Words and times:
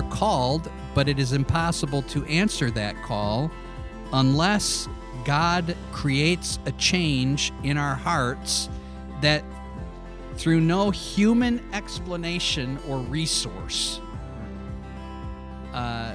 are 0.00 0.10
called, 0.10 0.70
but 0.94 1.08
it 1.08 1.18
is 1.18 1.32
impossible 1.32 2.02
to 2.02 2.24
answer 2.24 2.70
that 2.70 3.00
call 3.02 3.50
unless 4.12 4.88
God 5.24 5.76
creates 5.92 6.58
a 6.66 6.72
change 6.72 7.52
in 7.62 7.76
our 7.76 7.94
hearts 7.94 8.68
that 9.20 9.44
through 10.36 10.60
no 10.60 10.90
human 10.90 11.62
explanation 11.74 12.78
or 12.88 12.98
resource, 12.98 14.00
uh, 15.74 16.14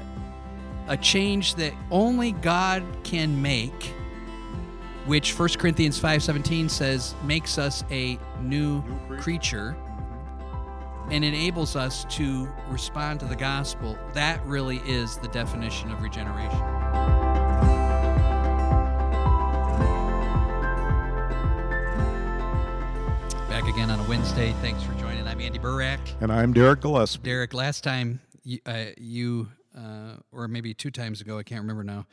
a 0.87 0.97
change 0.97 1.55
that 1.55 1.73
only 1.91 2.31
God 2.31 2.83
can 3.03 3.39
make, 3.39 3.93
which 5.05 5.31
1 5.31 5.59
Corinthians 5.59 5.99
5:17 5.99 6.69
says 6.69 7.13
makes 7.23 7.57
us 7.59 7.83
a 7.91 8.17
new, 8.41 8.81
New 8.81 8.83
creature. 9.07 9.21
creature 9.21 9.84
and 11.09 11.23
enables 11.23 11.75
us 11.75 12.05
to 12.09 12.51
respond 12.69 13.19
to 13.19 13.25
the 13.25 13.35
gospel. 13.35 13.97
That 14.13 14.43
really 14.45 14.77
is 14.85 15.17
the 15.17 15.27
definition 15.27 15.91
of 15.91 16.01
regeneration. 16.01 16.59
Back 23.49 23.67
again 23.67 23.91
on 23.91 23.99
a 23.99 24.09
Wednesday. 24.09 24.53
Thanks 24.61 24.83
for 24.83 24.93
joining. 24.95 25.27
I'm 25.27 25.39
Andy 25.39 25.59
Burak. 25.59 25.99
And 26.21 26.31
I'm 26.31 26.53
Derek 26.53 26.81
Gillespie. 26.81 27.23
Derek, 27.23 27.53
last 27.53 27.83
time 27.83 28.19
you, 28.43 28.59
uh, 28.65 28.85
you 28.97 29.47
uh, 29.77 30.15
or 30.31 30.47
maybe 30.47 30.73
two 30.73 30.91
times 30.91 31.21
ago, 31.21 31.37
I 31.37 31.43
can't 31.43 31.61
remember 31.61 31.83
now, 31.83 32.05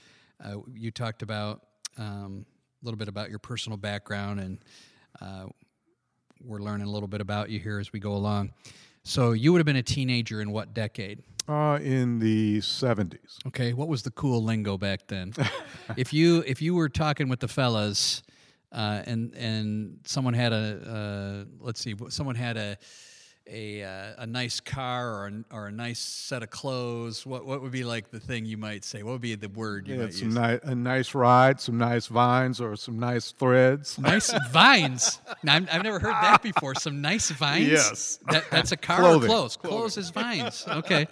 uh, 0.44 0.56
you 0.74 0.90
talked 0.90 1.22
about 1.22 1.62
um, 1.98 2.44
a 2.82 2.84
little 2.84 2.98
bit 2.98 3.08
about 3.08 3.30
your 3.30 3.38
personal 3.38 3.76
background, 3.76 4.40
and 4.40 4.58
uh, 5.20 5.46
we're 6.44 6.60
learning 6.60 6.86
a 6.86 6.90
little 6.90 7.08
bit 7.08 7.20
about 7.20 7.50
you 7.50 7.58
here 7.58 7.78
as 7.78 7.92
we 7.92 8.00
go 8.00 8.12
along. 8.14 8.52
So, 9.04 9.32
you 9.32 9.52
would 9.52 9.58
have 9.58 9.66
been 9.66 9.76
a 9.76 9.82
teenager 9.82 10.40
in 10.40 10.52
what 10.52 10.74
decade? 10.74 11.22
Uh, 11.48 11.78
in 11.82 12.20
the 12.20 12.58
70s. 12.60 13.44
Okay, 13.48 13.72
what 13.72 13.88
was 13.88 14.02
the 14.02 14.12
cool 14.12 14.42
lingo 14.44 14.78
back 14.78 15.08
then? 15.08 15.32
if 15.96 16.12
you 16.12 16.44
if 16.46 16.62
you 16.62 16.74
were 16.74 16.88
talking 16.88 17.28
with 17.28 17.40
the 17.40 17.48
fellas, 17.48 18.22
uh, 18.70 19.02
and 19.06 19.34
and 19.34 19.98
someone 20.04 20.34
had 20.34 20.52
a 20.52 21.46
uh, 21.46 21.64
let's 21.64 21.80
see, 21.80 21.96
someone 22.10 22.36
had 22.36 22.56
a 22.56 22.78
a 23.46 23.82
uh, 23.82 24.12
a 24.18 24.26
nice 24.26 24.60
car 24.60 25.14
or 25.14 25.26
a, 25.26 25.54
or 25.54 25.66
a 25.66 25.72
nice 25.72 25.98
set 25.98 26.42
of 26.42 26.50
clothes, 26.50 27.26
what 27.26 27.44
what 27.44 27.60
would 27.62 27.72
be 27.72 27.84
like 27.84 28.10
the 28.10 28.20
thing 28.20 28.44
you 28.46 28.56
might 28.56 28.84
say? 28.84 29.02
What 29.02 29.12
would 29.12 29.20
be 29.20 29.34
the 29.34 29.48
word 29.48 29.88
you 29.88 29.96
Yeah, 29.96 30.02
might 30.04 30.14
some 30.14 30.28
use? 30.28 30.36
ni- 30.36 30.58
a 30.70 30.74
nice 30.74 31.14
ride, 31.14 31.60
some 31.60 31.76
nice 31.78 32.06
vines, 32.06 32.60
or 32.60 32.76
some 32.76 32.98
nice 32.98 33.32
threads. 33.32 33.98
Nice 34.12 34.32
vines. 34.50 35.20
Now, 35.42 35.56
I've, 35.56 35.68
I've 35.72 35.82
never 35.82 35.98
heard 35.98 36.12
that 36.14 36.42
before. 36.42 36.74
Some 36.74 37.00
nice 37.00 37.30
vines. 37.30 37.68
Yes. 37.68 38.18
That, 38.30 38.44
that's 38.50 38.72
a 38.72 38.76
car 38.76 38.98
Clothing. 39.00 39.24
or 39.30 39.32
clothes. 39.34 39.56
Clothes 39.56 39.96
is 39.96 40.10
vines. 40.10 40.64
Okay. 40.68 41.06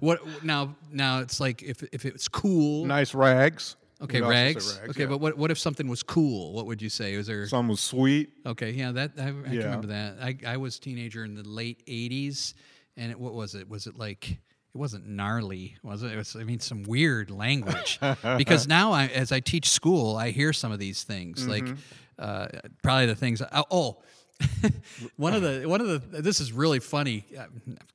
What 0.00 0.20
now? 0.44 0.76
Now 0.92 1.20
it's 1.20 1.40
like 1.40 1.62
if 1.62 1.82
if 1.92 2.04
it's 2.04 2.28
cool. 2.28 2.84
Nice 2.86 3.14
rags. 3.14 3.76
Okay, 4.02 4.20
also 4.20 4.30
rags. 4.30 4.80
Okay, 4.90 5.02
yeah. 5.02 5.06
but 5.06 5.18
what 5.18 5.36
what 5.38 5.50
if 5.50 5.58
something 5.58 5.88
was 5.88 6.02
cool? 6.02 6.52
What 6.52 6.66
would 6.66 6.82
you 6.82 6.88
say? 6.90 7.16
Was 7.16 7.26
there? 7.26 7.46
Some 7.46 7.68
was 7.68 7.80
sweet. 7.80 8.30
Okay, 8.44 8.70
yeah, 8.72 8.92
that 8.92 9.12
I, 9.18 9.22
I 9.22 9.52
Yeah. 9.52 9.64
remember 9.64 9.86
that. 9.88 10.16
I 10.20 10.36
I 10.46 10.56
was 10.56 10.76
a 10.76 10.80
teenager 10.80 11.24
in 11.24 11.34
the 11.34 11.42
late 11.48 11.86
'80s, 11.86 12.54
and 12.96 13.10
it, 13.12 13.18
what 13.18 13.34
was 13.34 13.54
it? 13.54 13.68
Was 13.68 13.86
it 13.86 13.96
like? 13.98 14.30
It 14.30 14.78
wasn't 14.78 15.06
gnarly, 15.06 15.76
was 15.84 16.02
it? 16.02 16.10
It 16.10 16.16
was, 16.16 16.34
I 16.34 16.42
mean, 16.42 16.58
some 16.58 16.82
weird 16.82 17.30
language. 17.30 18.00
because 18.36 18.66
now, 18.66 18.90
I, 18.90 19.06
as 19.06 19.30
I 19.30 19.38
teach 19.38 19.70
school, 19.70 20.16
I 20.16 20.30
hear 20.32 20.52
some 20.52 20.72
of 20.72 20.80
these 20.80 21.04
things, 21.04 21.46
like 21.46 21.64
Mm-hmm. 21.64 21.74
uh, 22.18 22.46
probably 22.82 23.06
the 23.06 23.14
things. 23.14 23.40
Oh, 23.52 23.64
oh 23.70 24.02
one 25.16 25.32
of 25.32 25.42
the 25.42 25.66
one 25.68 25.80
of 25.80 25.86
the. 25.86 26.20
This 26.20 26.40
is 26.40 26.52
really 26.52 26.80
funny 26.80 27.24
uh, 27.38 27.44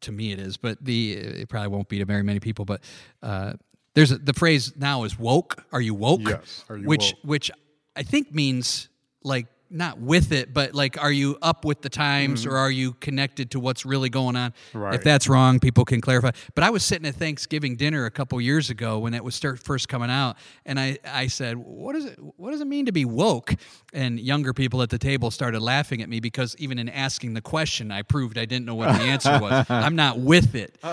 to 0.02 0.12
me. 0.14 0.32
It 0.32 0.40
is, 0.40 0.56
but 0.56 0.84
the 0.84 1.12
it 1.12 1.50
probably 1.50 1.68
won't 1.68 1.90
be 1.90 2.00
to 2.00 2.06
very 2.06 2.24
many 2.24 2.40
people. 2.40 2.64
But 2.64 2.82
uh, 3.22 3.54
there's 4.00 4.12
a, 4.12 4.18
the 4.18 4.34
phrase 4.34 4.74
now 4.78 5.04
is 5.04 5.20
woke. 5.20 5.64
Are 5.72 5.82
you 5.82 5.94
woke? 5.94 6.22
Yes, 6.24 6.64
are 6.70 6.78
you 6.78 6.88
which 6.88 7.14
woke? 7.14 7.24
which 7.24 7.52
I 7.96 8.04
think 8.04 8.34
means 8.34 8.90
like 9.24 9.48
not 9.70 10.00
with 10.00 10.32
it, 10.32 10.54
but 10.54 10.74
like 10.74 11.02
are 11.02 11.12
you 11.12 11.38
up 11.42 11.66
with 11.66 11.82
the 11.82 11.90
times 11.90 12.46
or 12.46 12.58
are 12.58 12.72
you 12.72 12.94
connected 12.94 13.52
to 13.52 13.60
what's 13.60 13.86
really 13.86 14.10
going 14.10 14.36
on? 14.36 14.54
If 14.94 15.00
Mm-hmm. 15.00 15.10
That's 15.10 15.30
wrong, 15.30 15.60
people 15.60 15.86
can 15.86 16.02
clarify. 16.02 16.32
But 16.56 16.64
I 16.64 16.70
was 16.70 16.84
sitting 16.84 17.08
at 17.08 17.16
Thanksgiving 17.16 17.76
dinner 17.76 18.06
a 18.06 18.12
couple 18.12 18.40
years 18.42 18.70
ago 18.70 19.00
when 19.00 19.14
it 19.14 19.24
was 19.24 19.36
start, 19.36 19.60
first 19.60 19.88
coming 19.88 20.10
out, 20.10 20.38
and 20.66 20.80
I, 20.80 20.98
I 21.06 21.28
said, 21.28 21.58
"What 21.58 21.94
does 21.94 22.06
it 22.06 22.20
What 22.38 22.52
does 22.52 22.62
it 22.62 22.68
mean 22.68 22.86
to 22.86 22.92
be 22.92 23.06
woke?" 23.06 23.56
And 23.94 24.20
younger 24.20 24.54
people 24.54 24.82
at 24.82 24.90
the 24.90 25.00
table 25.00 25.32
started 25.32 25.62
laughing 25.62 26.02
at 26.02 26.10
me 26.10 26.20
because 26.20 26.56
even 26.60 26.78
in 26.80 26.90
asking 26.90 27.34
the 27.34 27.42
question, 27.42 27.92
I 27.92 28.04
proved 28.04 28.38
I 28.38 28.46
didn't 28.46 28.66
know 28.66 28.76
what 28.76 28.94
the 28.98 29.04
answer 29.04 29.40
was. 29.40 29.66
I'm 29.70 29.96
not 29.96 30.20
with 30.20 30.56
it. 30.56 30.78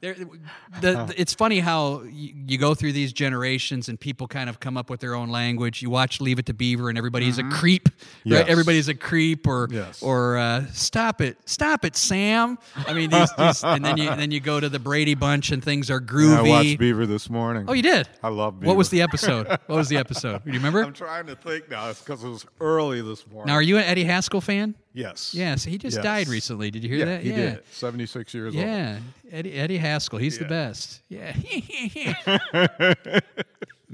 There, 0.00 0.14
the, 0.14 0.32
the, 0.80 1.14
it's 1.16 1.32
funny 1.32 1.60
how 1.60 2.02
you, 2.02 2.34
you 2.46 2.58
go 2.58 2.74
through 2.74 2.92
these 2.92 3.12
generations 3.12 3.88
and 3.88 4.00
people 4.00 4.26
kind 4.26 4.50
of 4.50 4.58
come 4.58 4.76
up 4.76 4.90
with 4.90 4.98
their 4.98 5.14
own 5.14 5.28
language. 5.28 5.80
You 5.80 5.90
watch 5.90 6.20
Leave 6.20 6.40
It 6.40 6.46
to 6.46 6.54
Beaver, 6.54 6.88
and 6.88 6.98
everybody's 6.98 7.38
a 7.38 7.44
creep, 7.44 7.88
right? 8.26 8.48
Everybody's 8.48 8.88
a 8.88 8.94
creep, 8.94 9.46
or 9.46 9.68
Yes. 9.70 10.02
or 10.02 10.36
uh, 10.38 10.66
stop 10.72 11.20
it, 11.20 11.36
stop 11.44 11.84
it, 11.84 11.96
Sam. 11.96 12.58
I 12.76 12.92
mean, 12.92 13.10
these, 13.10 13.30
these 13.38 13.64
and 13.64 13.84
then 13.84 13.96
you 13.96 14.06
then 14.08 14.30
you 14.30 14.40
go 14.40 14.60
to 14.60 14.68
the 14.68 14.78
Brady 14.78 15.14
Bunch, 15.14 15.50
and 15.52 15.62
things 15.62 15.90
are 15.90 16.00
groovy. 16.00 16.36
I 16.36 16.42
watched 16.48 16.78
Beaver 16.78 17.06
this 17.06 17.28
morning. 17.30 17.66
oh, 17.68 17.72
you 17.72 17.82
did. 17.82 18.08
I 18.22 18.28
love 18.28 18.60
Beaver. 18.60 18.68
What 18.68 18.76
was 18.76 18.90
the 18.90 19.02
episode? 19.02 19.46
What 19.48 19.68
was 19.68 19.88
the 19.88 19.96
episode? 19.98 20.44
Do 20.44 20.50
you 20.50 20.58
remember? 20.58 20.82
I'm 20.84 20.92
trying 20.92 21.26
to 21.26 21.36
think 21.36 21.70
now. 21.70 21.90
It's 21.90 22.00
because 22.00 22.22
it 22.24 22.28
was 22.28 22.46
early 22.60 23.00
this 23.02 23.26
morning. 23.26 23.48
Now, 23.48 23.54
are 23.54 23.62
you 23.62 23.76
an 23.78 23.84
Eddie 23.84 24.04
Haskell 24.04 24.40
fan? 24.40 24.74
yes. 24.94 25.32
Yes, 25.34 25.64
he 25.64 25.78
just 25.78 25.96
Yes. 25.96 26.04
died 26.04 26.28
recently. 26.28 26.70
Did 26.70 26.82
you 26.84 26.88
hear 26.90 26.98
Yeah, 26.98 27.04
that? 27.06 27.22
he 27.22 27.30
yeah. 27.30 27.36
did. 27.36 27.62
76 27.72 28.34
years 28.34 28.54
old. 28.54 28.62
Yeah, 28.64 28.98
Eddie, 29.30 29.54
Eddie 29.54 29.78
Haskell, 29.78 30.18
he's 30.18 30.38
the 30.38 30.44
best. 30.44 31.00
Yeah. 31.08 31.32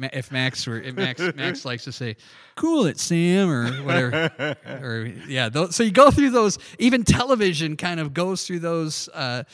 If 0.00 0.30
Max 0.30 0.66
were, 0.66 0.80
if 0.80 0.94
Max 0.94 1.20
Max 1.34 1.64
likes 1.64 1.84
to 1.84 1.92
say, 1.92 2.16
"Cool 2.54 2.86
it, 2.86 2.98
Sam," 2.98 3.50
or 3.50 3.70
whatever, 3.82 4.56
or 4.82 5.12
yeah. 5.26 5.48
Those, 5.48 5.74
so 5.74 5.82
you 5.82 5.90
go 5.90 6.10
through 6.10 6.30
those. 6.30 6.58
Even 6.78 7.02
television 7.02 7.76
kind 7.76 7.98
of 7.98 8.14
goes 8.14 8.46
through 8.46 8.60
those 8.60 9.08
uh, 9.14 9.44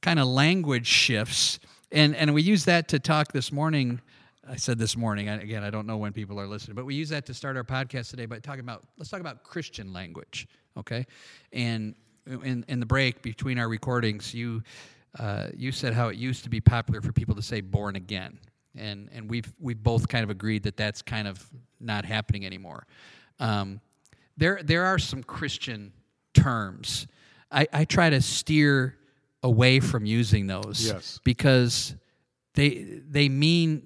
kind 0.00 0.18
of 0.18 0.26
language 0.26 0.86
shifts, 0.86 1.60
and 1.92 2.16
and 2.16 2.32
we 2.32 2.42
use 2.42 2.64
that 2.64 2.88
to 2.88 2.98
talk 2.98 3.32
this 3.32 3.52
morning. 3.52 4.00
I 4.48 4.56
said 4.56 4.78
this 4.78 4.96
morning. 4.96 5.28
I, 5.28 5.34
again, 5.34 5.62
I 5.62 5.70
don't 5.70 5.86
know 5.86 5.98
when 5.98 6.12
people 6.12 6.40
are 6.40 6.46
listening, 6.46 6.74
but 6.74 6.84
we 6.84 6.94
use 6.94 7.10
that 7.10 7.26
to 7.26 7.34
start 7.34 7.56
our 7.56 7.64
podcast 7.64 8.10
today 8.10 8.26
by 8.26 8.38
talking 8.38 8.60
about. 8.60 8.84
Let's 8.96 9.10
talk 9.10 9.20
about 9.20 9.44
Christian 9.44 9.92
language, 9.92 10.48
okay? 10.76 11.06
And 11.52 11.94
in 12.26 12.64
in 12.68 12.80
the 12.80 12.86
break 12.86 13.22
between 13.22 13.58
our 13.58 13.68
recordings, 13.68 14.34
you 14.34 14.62
uh, 15.18 15.48
you 15.56 15.72
said 15.72 15.92
how 15.92 16.08
it 16.08 16.16
used 16.16 16.44
to 16.44 16.50
be 16.50 16.60
popular 16.60 17.00
for 17.00 17.12
people 17.12 17.34
to 17.34 17.42
say 17.42 17.60
"born 17.60 17.96
again," 17.96 18.38
and 18.76 19.08
and 19.12 19.28
we've 19.30 19.52
we've 19.58 19.82
both 19.82 20.08
kind 20.08 20.24
of 20.24 20.30
agreed 20.30 20.62
that 20.64 20.76
that's 20.76 21.02
kind 21.02 21.26
of 21.28 21.44
not 21.80 22.04
happening 22.04 22.44
anymore. 22.46 22.86
Um, 23.38 23.80
there 24.36 24.60
there 24.62 24.84
are 24.84 24.98
some 24.98 25.22
Christian 25.22 25.92
terms. 26.34 27.06
I, 27.50 27.66
I 27.72 27.84
try 27.84 28.10
to 28.10 28.20
steer 28.20 28.96
away 29.42 29.80
from 29.80 30.04
using 30.06 30.46
those 30.46 30.86
Yes. 30.86 31.18
because 31.24 31.94
they 32.54 33.00
they 33.08 33.28
mean 33.28 33.82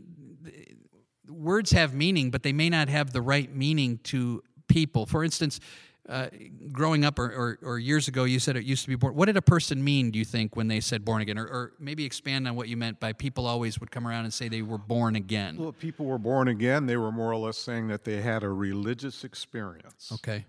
words 1.29 1.73
have 1.73 1.95
meaning, 1.95 2.31
but 2.31 2.43
they 2.43 2.53
may 2.53 2.69
not 2.71 2.89
have 2.89 3.13
the 3.13 3.23
right 3.23 3.55
meaning 3.55 3.99
to 4.05 4.43
people. 4.69 5.07
For 5.07 5.25
instance, 5.25 5.61
uh, 6.09 6.29
growing 6.73 7.05
up 7.05 7.19
or, 7.19 7.27
or, 7.27 7.59
or 7.63 7.79
years 7.79 8.09
ago, 8.09 8.25
you 8.25 8.39
said 8.39 8.57
it 8.57 8.65
used 8.65 8.83
to 8.83 8.89
be 8.89 8.95
born. 8.95 9.15
What 9.15 9.27
did 9.27 9.37
a 9.37 9.43
person 9.43 9.83
mean, 9.83 10.11
do 10.11 10.19
you 10.19 10.25
think, 10.25 10.57
when 10.57 10.69
they 10.69 10.81
said 10.81 11.05
born 11.05 11.23
again? 11.23 11.39
Or, 11.39 11.47
or 11.47 11.73
maybe 11.79 12.05
expand 12.05 12.47
on 12.47 12.57
what 12.57 12.69
you 12.69 12.77
meant 12.77 13.01
by 13.01 13.13
people 13.13 13.47
always 13.47 13.81
would 13.81 13.91
come 13.91 14.07
around 14.07 14.25
and 14.25 14.35
say 14.35 14.49
they 14.49 14.63
were 14.63 14.79
born 14.79 15.17
again. 15.17 15.57
Well, 15.57 15.71
if 15.71 15.79
people 15.79 16.07
were 16.07 16.19
born 16.19 16.49
again, 16.49 16.87
they 16.87 16.97
were 16.97 17.13
more 17.13 17.33
or 17.33 17.37
less 17.37 17.57
saying 17.57 17.89
that 17.89 18.05
they 18.05 18.21
had 18.21 18.43
a 18.43 18.51
religious 18.51 19.25
experience. 19.25 20.11
Okay. 20.13 20.45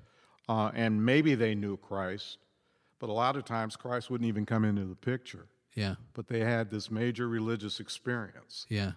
Uh, 0.48 0.72
and 0.76 1.04
maybe 1.04 1.36
they 1.36 1.56
knew 1.56 1.78
Christ, 1.78 2.38
but 3.00 3.10
a 3.10 3.14
lot 3.14 3.36
of 3.36 3.46
times 3.46 3.76
Christ 3.76 4.10
wouldn't 4.10 4.28
even 4.28 4.46
come 4.46 4.66
into 4.66 4.86
the 4.86 4.96
picture. 4.96 5.48
Yeah. 5.74 5.96
But 6.14 6.28
they 6.28 6.40
had 6.40 6.70
this 6.70 6.92
major 6.92 7.28
religious 7.28 7.80
experience. 7.80 8.66
Yeah. 8.70 8.92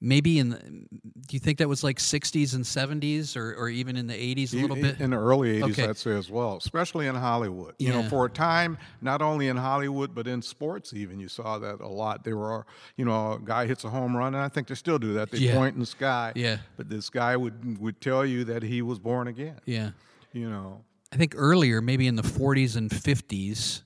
Maybe 0.00 0.38
in 0.38 0.50
the, 0.50 0.58
do 0.58 1.32
you 1.32 1.40
think 1.40 1.58
that 1.58 1.68
was 1.68 1.82
like 1.82 1.98
60s 1.98 2.54
and 2.54 2.64
70s 2.64 3.36
or, 3.36 3.54
or 3.56 3.68
even 3.68 3.96
in 3.96 4.06
the 4.06 4.14
80s 4.14 4.54
a 4.54 4.58
little 4.58 4.76
bit? 4.76 5.00
In 5.00 5.10
the 5.10 5.16
early 5.16 5.60
80s, 5.60 5.70
Okay. 5.72 5.88
I'd 5.88 5.96
say 5.96 6.16
as 6.16 6.30
well, 6.30 6.56
especially 6.56 7.08
in 7.08 7.16
Hollywood. 7.16 7.74
You 7.80 7.90
know, 7.90 8.04
for 8.04 8.26
a 8.26 8.30
time, 8.30 8.78
not 9.00 9.22
only 9.22 9.48
in 9.48 9.56
Hollywood, 9.56 10.14
but 10.14 10.28
in 10.28 10.40
sports 10.40 10.92
even, 10.92 11.18
you 11.18 11.26
saw 11.26 11.58
that 11.58 11.80
a 11.80 11.88
lot. 11.88 12.22
There 12.22 12.36
were, 12.36 12.64
you 12.96 13.04
know, 13.04 13.32
a 13.32 13.38
guy 13.40 13.66
hits 13.66 13.82
a 13.82 13.90
home 13.90 14.16
run, 14.16 14.36
and 14.36 14.44
I 14.44 14.48
think 14.48 14.68
they 14.68 14.76
still 14.76 15.00
do 15.00 15.14
that. 15.14 15.32
They 15.32 15.38
Yeah. 15.38 15.54
point 15.56 15.74
in 15.74 15.80
the 15.80 15.86
sky. 15.86 16.32
Yeah. 16.36 16.58
But 16.76 16.88
this 16.88 17.10
guy 17.10 17.36
would, 17.36 17.78
would 17.80 18.00
tell 18.00 18.24
you 18.24 18.44
that 18.44 18.62
he 18.62 18.82
was 18.82 19.00
born 19.00 19.26
again, 19.26 19.60
yeah. 19.64 19.90
you 20.32 20.48
know. 20.48 20.84
I 21.10 21.16
think 21.16 21.34
earlier, 21.36 21.80
maybe 21.80 22.06
in 22.06 22.14
the 22.14 22.22
40s 22.22 22.76
and 22.76 22.88
50s, 22.88 23.82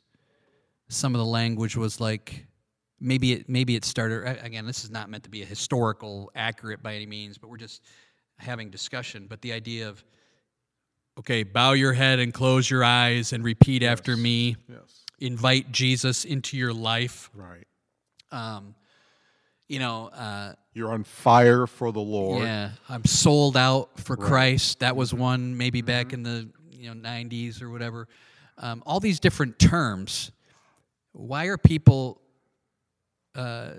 some 0.88 1.14
of 1.14 1.20
the 1.20 1.24
language 1.24 1.74
was 1.74 2.00
like 2.00 2.46
maybe 3.02 3.32
it 3.32 3.48
maybe 3.48 3.74
it 3.76 3.84
started 3.84 4.38
again. 4.44 4.66
This 4.66 4.84
is 4.84 4.90
not 4.90 5.10
meant 5.10 5.24
to 5.24 5.30
be 5.30 5.42
a 5.42 5.46
historical 5.46 6.30
accurate 6.34 6.82
by 6.82 6.94
any 6.94 7.06
means, 7.06 7.36
but 7.36 7.50
we're 7.50 7.56
just 7.56 7.82
having 8.38 8.70
discussion. 8.70 9.26
But 9.28 9.42
the 9.42 9.52
idea 9.52 9.88
of 9.88 10.02
okay, 11.18 11.42
bow 11.42 11.72
your 11.72 11.92
head 11.92 12.20
and 12.20 12.32
close 12.32 12.70
your 12.70 12.84
eyes 12.84 13.32
and 13.32 13.44
repeat 13.44 13.82
after 13.82 14.16
me. 14.16 14.56
Yes. 14.68 15.04
Invite 15.20 15.70
Jesus 15.70 16.24
into 16.24 16.56
your 16.56 16.72
life. 16.72 17.30
Right. 17.34 17.66
Um, 18.30 18.74
you 19.68 19.78
know, 19.78 20.08
uh, 20.08 20.54
You're 20.74 20.92
on 20.92 21.04
fire 21.04 21.66
for 21.66 21.92
the 21.92 22.00
Lord. 22.00 22.42
yeah, 22.42 22.70
I'm 22.88 23.04
sold 23.04 23.56
out 23.56 24.00
for 24.00 24.16
Christ. 24.16 24.80
That 24.80 24.96
was 24.96 25.12
one 25.14 25.56
maybe 25.56 25.82
back 25.82 26.12
in 26.12 26.22
the 26.22 26.48
you 26.70 26.92
know 26.92 27.08
90s 27.08 27.62
or 27.62 27.70
whatever. 27.70 28.08
Um, 28.58 28.82
all 28.86 29.00
these 29.00 29.20
different 29.20 29.58
terms. 29.58 30.32
Why 31.12 31.46
are 31.46 31.58
people? 31.58 32.21
Uh, 33.34 33.70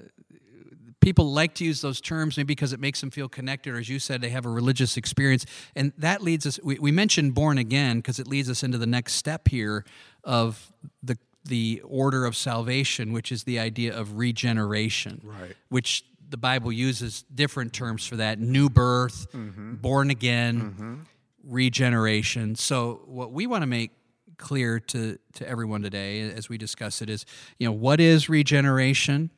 people 1.00 1.34
like 1.34 1.54
to 1.56 1.66
use 1.66 1.82
those 1.82 2.00
terms 2.00 2.38
maybe 2.38 2.48
because 2.48 2.72
it 2.72 2.80
makes 2.80 3.02
them 3.02 3.12
feel 3.12 3.28
connected, 3.28 3.74
or 3.74 3.78
as 3.78 3.90
you 3.90 4.00
said, 4.00 4.22
they 4.22 4.30
have 4.30 4.46
a 4.46 4.50
religious 4.50 4.96
experience, 4.98 5.46
and 5.76 5.92
that 5.98 6.22
leads 6.22 6.46
us. 6.46 6.60
We, 6.64 6.80
we 6.80 6.92
mentioned 6.92 7.34
born 7.36 7.58
again 7.58 7.98
because 7.98 8.20
it 8.20 8.28
leads 8.28 8.50
us 8.50 8.64
into 8.64 8.78
the 8.78 8.88
next 8.88 9.14
step 9.14 9.48
here 9.50 9.84
of 10.24 10.72
the 11.02 11.18
the 11.46 11.82
order 11.86 12.26
of 12.26 12.38
salvation, 12.38 13.12
which 13.12 13.30
is 13.30 13.44
the 13.44 13.60
idea 13.60 13.94
of 13.94 14.18
regeneration, 14.18 15.20
Right. 15.26 15.54
which 15.68 16.06
the 16.30 16.38
Bible 16.38 16.72
uses 16.72 17.26
different 17.36 17.74
terms 17.74 18.08
for 18.08 18.16
that 18.16 18.40
new 18.40 18.70
birth, 18.70 19.28
born 19.34 20.10
again, 20.10 21.06
regeneration. 21.44 22.56
So, 22.56 23.02
what 23.06 23.32
we 23.34 23.46
want 23.46 23.62
to 23.62 23.68
make 23.68 23.92
clear 24.38 24.80
to, 24.80 25.18
to 25.34 25.48
everyone 25.48 25.82
today 25.82 26.22
as 26.22 26.50
we 26.50 26.58
discuss 26.58 27.02
it 27.02 27.10
is 27.10 27.26
you 27.60 27.68
know, 27.68 27.72
what 27.74 28.00
is 28.00 28.30
regeneration? 28.30 29.30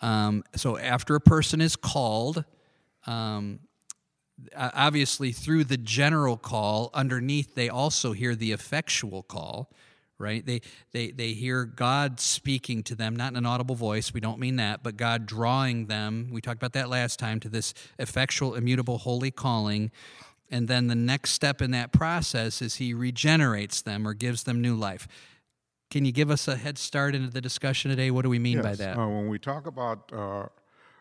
Um, 0.00 0.44
so, 0.54 0.78
after 0.78 1.14
a 1.14 1.20
person 1.20 1.60
is 1.60 1.76
called, 1.76 2.44
um, 3.06 3.60
obviously 4.56 5.32
through 5.32 5.64
the 5.64 5.76
general 5.76 6.36
call 6.36 6.90
underneath 6.94 7.56
they 7.56 7.68
also 7.68 8.12
hear 8.12 8.36
the 8.36 8.52
effectual 8.52 9.22
call 9.24 9.68
right? 10.18 10.44
They 10.44 10.62
they 10.92 11.12
they 11.12 11.32
hear 11.32 11.64
god 11.64 12.20
speaking 12.20 12.82
to 12.84 12.94
them 12.94 13.14
not 13.14 13.32
in 13.32 13.36
an 13.36 13.46
audible 13.46 13.76
voice 13.76 14.12
we 14.12 14.20
don't 14.20 14.40
mean 14.40 14.56
that 14.56 14.82
but 14.82 14.96
god 14.96 15.26
drawing 15.26 15.86
them 15.86 16.28
we 16.32 16.40
talked 16.40 16.56
about 16.56 16.72
that 16.72 16.88
last 16.88 17.18
time 17.18 17.40
to 17.40 17.48
this 17.48 17.72
effectual 17.98 18.54
immutable 18.54 18.98
holy 18.98 19.30
calling. 19.30 19.90
And 20.50 20.66
then 20.66 20.86
the 20.86 20.94
next 20.94 21.32
step 21.32 21.60
in 21.60 21.72
that 21.72 21.92
process 21.92 22.62
is 22.62 22.76
he 22.76 22.94
regenerates 22.94 23.82
them 23.82 24.08
or 24.08 24.14
gives 24.14 24.44
them 24.44 24.62
new 24.62 24.74
life 24.74 25.06
can 25.90 26.04
you 26.04 26.12
give 26.12 26.30
us 26.30 26.46
a 26.48 26.56
head 26.56 26.78
start 26.78 27.14
into 27.14 27.30
the 27.30 27.40
discussion 27.40 27.90
today 27.90 28.10
what 28.10 28.22
do 28.22 28.28
we 28.28 28.38
mean 28.38 28.60
by 28.62 28.74
that 28.74 28.98
uh, 28.98 29.06
when 29.06 29.28
we 29.28 29.38
talk 29.38 29.66
about 29.66 30.12
uh, 30.12 30.46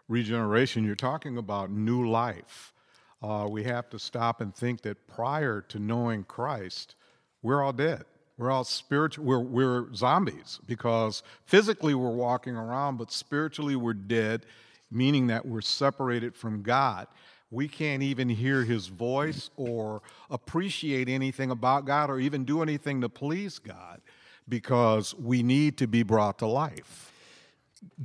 regeneration, 0.08 0.86
you're 0.86 0.96
talking 0.96 1.38
about 1.38 1.72
new 1.72 2.10
life. 2.10 2.74
Uh, 3.22 3.48
we 3.50 3.64
have 3.64 3.90
to 3.90 4.00
stop 4.00 4.42
and 4.42 4.56
think 4.56 4.82
that 4.82 5.08
prior 5.08 5.62
to 5.62 5.80
knowing 5.80 6.24
Christ, 6.24 6.96
we're 7.42 7.64
all 7.64 7.74
dead. 7.74 8.04
We're 8.38 8.52
all 8.52 8.64
spiritual. 8.64 9.26
We're, 9.26 9.40
we're 9.40 9.94
zombies 9.96 10.60
because 10.68 11.24
physically 11.46 11.96
we're 11.96 12.12
walking 12.12 12.56
around, 12.56 12.98
but 12.98 13.12
spiritually 13.12 13.76
we're 13.76 13.94
dead, 13.94 14.46
meaning 14.92 15.28
that 15.28 15.46
we're 15.46 15.62
separated 15.62 16.36
from 16.36 16.62
God. 16.62 17.08
We 17.50 17.68
can't 17.68 18.04
even 18.04 18.30
hear 18.30 18.64
his 18.64 18.88
voice 18.88 19.50
or 19.56 20.02
appreciate 20.30 21.10
anything 21.10 21.50
about 21.50 21.86
God 21.86 22.10
or 22.10 22.20
even 22.20 22.44
do 22.44 22.62
anything 22.62 23.02
to 23.02 23.10
please 23.10 23.58
God 23.58 24.02
because 24.48 25.14
we 25.16 25.44
need 25.44 25.78
to 25.78 25.88
be 25.88 26.04
brought 26.04 26.40
to 26.40 26.48
life. 26.48 27.12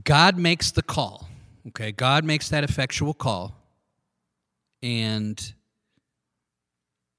God 0.04 0.36
makes 0.36 0.70
the 0.70 0.82
call. 0.82 1.28
Okay, 1.68 1.92
God 1.92 2.24
makes 2.24 2.48
that 2.48 2.64
effectual 2.64 3.14
call. 3.14 3.56
And 4.82 5.54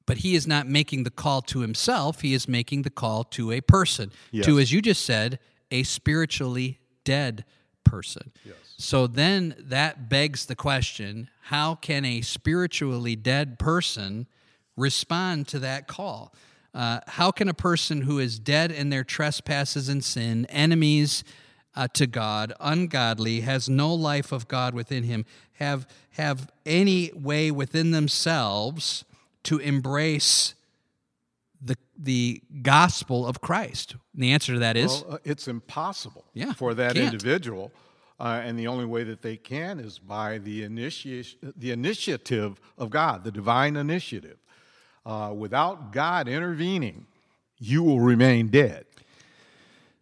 but 0.06 0.18
he 0.18 0.36
is 0.36 0.46
not 0.46 0.68
making 0.68 1.04
the 1.04 1.10
call 1.10 1.42
to 1.44 1.60
himself, 1.60 2.22
he 2.22 2.34
is 2.34 2.48
making 2.48 2.82
the 2.82 2.90
call 2.90 3.24
to 3.26 3.52
a 3.52 3.62
person. 3.62 4.12
To 4.42 4.60
as 4.60 4.72
you 4.72 4.82
just 4.82 5.06
said, 5.06 5.40
a 5.72 5.84
spiritually 5.84 6.80
dead 7.06 7.46
person. 7.86 8.32
Yes. 8.46 8.56
So 8.78 9.08
then 9.08 9.56
that 9.60 10.10
begs 10.10 10.46
the 10.46 10.56
question, 10.56 11.30
how 11.44 11.76
can 11.76 12.04
a 12.04 12.22
spiritually 12.22 13.16
dead 13.16 13.60
person 13.60 14.28
respond 14.76 15.48
to 15.50 15.60
that 15.60 15.88
call? 15.88 16.34
Uh, 16.74 17.00
how 17.08 17.30
can 17.32 17.48
a 17.48 17.54
person 17.54 18.02
who 18.02 18.18
is 18.20 18.40
dead 18.40 18.72
in 18.72 18.90
their 18.90 19.04
trespasses 19.04 19.90
and 19.90 20.04
sin, 20.04 20.46
enemies 20.50 21.24
uh, 21.76 21.88
to 21.94 22.08
God, 22.08 22.54
ungodly, 22.60 23.42
has 23.42 23.70
no 23.70 23.94
life 23.94 24.32
of 24.32 24.48
God 24.48 24.74
within 24.74 25.04
him, 25.04 25.26
have 25.54 25.88
have 26.12 26.50
any 26.66 27.12
way 27.14 27.52
within 27.52 27.92
themselves 27.92 29.06
to 29.44 29.60
embrace 29.60 30.56
the 31.62 31.76
the 31.98 32.42
gospel 32.62 33.26
of 33.26 33.40
Christ? 33.40 33.96
And 34.14 34.24
the 34.24 34.32
answer 34.32 34.54
to 34.54 34.60
that 34.60 34.76
is 34.76 35.04
Well, 35.04 35.16
uh, 35.16 35.18
it's 35.24 35.48
impossible 35.48 36.26
Yeah, 36.34 36.54
for 36.54 36.74
that 36.74 36.96
can't. 36.96 37.14
individual, 37.14 37.72
uh, 38.20 38.42
and 38.44 38.58
the 38.58 38.68
only 38.68 38.86
way 38.86 39.04
that 39.04 39.22
they 39.22 39.38
can 39.38 39.80
is 39.80 40.00
by 40.00 40.40
the 40.40 40.64
initiation, 40.64 41.54
the 41.56 41.72
initiative 41.72 42.60
of 42.78 42.90
God, 42.90 43.24
the 43.24 43.32
divine 43.32 43.76
initiative. 43.76 44.38
Uh, 45.06 45.34
without 45.36 45.92
God 45.92 46.28
intervening, 46.28 47.06
you 47.60 47.84
will 47.84 48.00
remain 48.00 48.48
dead. 48.48 48.86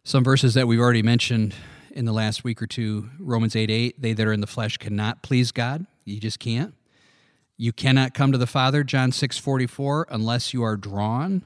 some 0.04 0.22
verses 0.24 0.54
that 0.54 0.66
we've 0.68 0.80
already 0.80 1.02
mentioned 1.02 1.54
in 1.90 2.04
the 2.04 2.12
last 2.12 2.42
week 2.44 2.62
or 2.62 2.66
two 2.66 3.10
romans 3.18 3.54
8 3.54 3.70
8 3.70 4.00
they 4.00 4.12
that 4.14 4.26
are 4.26 4.32
in 4.32 4.40
the 4.40 4.46
flesh 4.46 4.76
cannot 4.78 5.22
please 5.22 5.52
god. 5.52 5.86
You 6.04 6.18
just 6.20 6.38
can't. 6.38 6.74
You 7.56 7.72
cannot 7.72 8.14
come 8.14 8.32
to 8.32 8.38
the 8.38 8.46
father 8.46 8.82
john 8.84 9.12
6 9.12 9.38
44 9.38 10.06
unless 10.10 10.54
you 10.54 10.62
are 10.62 10.76
drawn. 10.76 11.42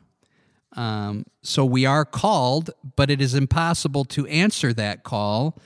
Um, 0.75 1.25
so 1.43 1.64
we 1.64 1.87
are 1.87 2.05
called 2.05 2.70
but 2.97 3.11
it 3.11 3.20
is 3.20 3.35
impossible 3.35 4.05
to 4.06 4.26
answer 4.26 4.73
that 4.75 5.02
call 5.02 5.59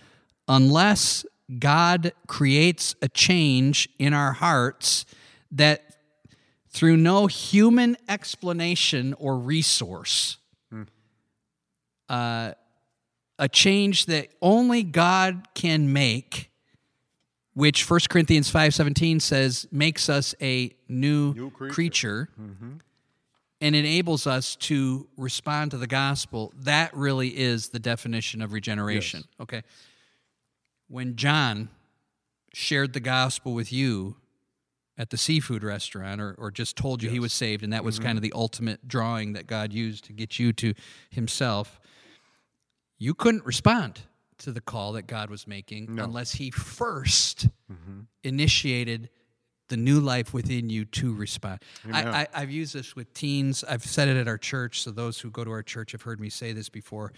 unless 0.47 1.25
god 1.59 2.13
creates 2.29 2.95
a 3.03 3.09
change 3.09 3.89
in 3.99 4.15
our 4.15 4.33
hearts 4.35 5.05
that 5.51 5.90
through 6.71 6.97
no 6.97 7.27
human 7.27 7.97
explanation 8.09 9.15
or 9.15 9.37
resource 9.37 10.39
hmm. 10.71 10.83
uh, 12.09 12.53
a 13.41 13.49
change 13.49 14.07
that 14.07 14.29
only 14.43 14.83
God 14.83 15.49
can 15.55 15.93
make, 15.93 16.51
which 17.55 17.89
1 17.89 18.01
Corinthians 18.11 18.53
5:17 18.53 19.21
says 19.21 19.67
makes 19.73 20.09
us 20.09 20.35
a 20.41 20.73
new, 20.89 21.33
New 21.33 21.51
creature, 21.51 21.75
creature. 21.75 22.29
Mm-hmm. 22.39 22.73
and 23.63 23.75
enables 23.75 24.27
us 24.27 24.57
to 24.57 25.09
respond 25.17 25.71
to 25.71 25.79
the 25.79 25.87
gospel. 25.87 26.53
That 26.55 26.95
really 26.95 27.29
is 27.29 27.71
the 27.71 27.79
definition 27.79 28.43
of 28.43 28.53
regeneration. 28.53 29.25
Okay. 29.41 29.63
When 30.89 31.17
John 31.17 31.71
shared 32.53 32.93
the 32.93 33.01
gospel 33.01 33.55
with 33.55 33.73
you 33.73 34.17
at 35.01 35.11
the 35.11 35.17
seafood 35.17 35.65
restaurant 35.65 36.21
or, 36.21 36.35
or 36.39 36.51
just 36.51 36.77
told 36.77 37.03
you 37.03 37.09
he 37.09 37.19
was 37.19 37.33
saved 37.33 37.63
and 37.65 37.73
that 37.73 37.83
was 37.83 37.97
mm-hmm. 37.97 38.05
kind 38.05 38.19
of 38.19 38.23
the 38.23 38.33
ultimate 38.35 38.87
drawing 38.87 39.33
that 39.33 39.47
God 39.47 39.73
used 39.73 40.05
to 40.05 40.13
get 40.13 40.39
you 40.39 40.53
to 40.53 40.75
himself 41.11 41.81
you 43.01 43.15
couldn't 43.15 43.45
respond 43.45 44.03
to 44.39 44.53
the 44.53 44.61
call 44.61 44.93
that 44.93 45.07
God 45.07 45.31
was 45.31 45.47
making 45.47 45.99
unless 45.99 46.33
He 46.33 46.51
1st 46.51 47.51
mm-hmm. 47.73 48.01
initiated 48.23 49.09
the 49.69 49.77
new 49.77 50.01
life 50.01 50.35
within 50.35 50.69
you 50.69 50.85
to 50.85 51.15
respond. 51.15 51.63
I, 51.93 52.03
I, 52.03 52.27
I've 52.35 52.51
used 52.51 52.75
this 52.75 52.97
with 52.97 53.13
teens. 53.15 53.65
I've 53.65 53.85
said 53.85 54.09
it 54.09 54.17
at 54.17 54.27
our 54.27 54.39
church, 54.39 54.83
so 54.83 54.91
those 54.91 55.21
who 55.21 55.31
go 55.31 55.45
to 55.45 55.51
our 55.51 55.63
church 55.63 55.93
have 55.93 56.03
heard 56.03 56.21
me 56.21 56.29
say 56.29 56.53
this 56.53 56.69
before. 56.69 57.13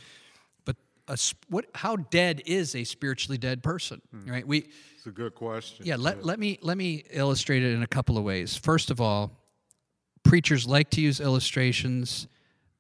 A, 1.12 1.16
what? 1.49 1.66
How 1.75 1.97
dead 1.97 2.40
is 2.47 2.75
a 2.75 2.85
spiritually 2.85 3.37
dead 3.37 3.62
person? 3.62 4.00
Right? 4.26 4.47
We 4.47 4.69
It's 4.97 5.07
a 5.07 5.11
good 5.11 5.35
question. 5.35 5.85
yeah, 5.85 5.97
let, 5.97 6.25
let 6.25 6.38
me 6.38 6.59
let 6.62 6.78
me 6.78 7.04
illustrate 7.11 7.62
it 7.62 7.75
in 7.75 7.83
a 7.83 7.87
couple 7.87 8.16
of 8.16 8.25
ways. 8.25 8.57
First 8.57 8.90
of 8.90 8.99
all, 8.99 9.31
preachers 10.23 10.66
like 10.66 10.88
to 10.90 11.02
use 11.02 11.21
illustrations. 11.21 12.28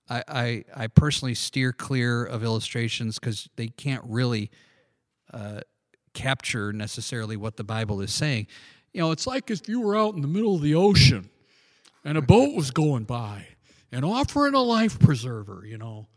I, 0.08 0.24
I, 0.26 0.64
I 0.74 0.86
personally 0.86 1.34
steer 1.34 1.72
clear 1.72 2.24
of 2.24 2.42
illustrations 2.42 3.18
because 3.18 3.48
they 3.56 3.68
can't 3.68 4.02
really 4.06 4.50
uh, 5.32 5.60
capture 6.14 6.72
necessarily 6.72 7.36
what 7.36 7.56
the 7.56 7.64
Bible 7.64 8.00
is 8.00 8.12
saying. 8.12 8.46
You 8.92 9.02
know, 9.02 9.10
it's 9.10 9.26
like 9.26 9.50
if 9.50 9.68
you 9.68 9.80
were 9.80 9.96
out 9.96 10.14
in 10.14 10.22
the 10.22 10.28
middle 10.28 10.54
of 10.54 10.62
the 10.62 10.74
ocean 10.74 11.28
and 12.04 12.16
a 12.16 12.22
boat 12.22 12.54
was 12.54 12.70
going 12.70 13.04
by 13.04 13.46
and 13.90 14.04
offering 14.04 14.54
a 14.54 14.62
life 14.62 14.98
preserver, 14.98 15.64
you 15.66 15.76
know. 15.76 16.08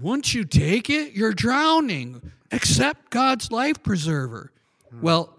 Once 0.00 0.34
you 0.34 0.44
take 0.44 0.90
it, 0.90 1.12
you're 1.12 1.32
drowning. 1.32 2.32
Accept 2.52 3.10
God's 3.10 3.50
life 3.50 3.82
preserver. 3.82 4.52
Well, 5.00 5.36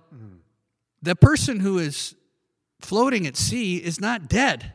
the 1.02 1.16
person 1.16 1.60
who 1.60 1.80
is 1.80 2.16
floating 2.80 3.28
at 3.28 3.38
sea 3.38 3.78
is 3.78 4.00
not 4.00 4.28
dead. 4.28 4.74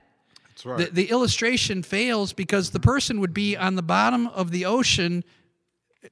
That's 0.49 0.67
right. 0.67 0.79
The, 0.79 0.85
the 1.05 1.11
illustration 1.11 1.83
fails 1.83 2.33
because 2.33 2.71
the 2.71 2.81
person 2.81 3.21
would 3.21 3.35
be 3.35 3.57
on 3.57 3.75
the 3.75 3.83
bottom 3.83 4.29
of 4.29 4.51
the 4.51 4.65
ocean, 4.65 5.25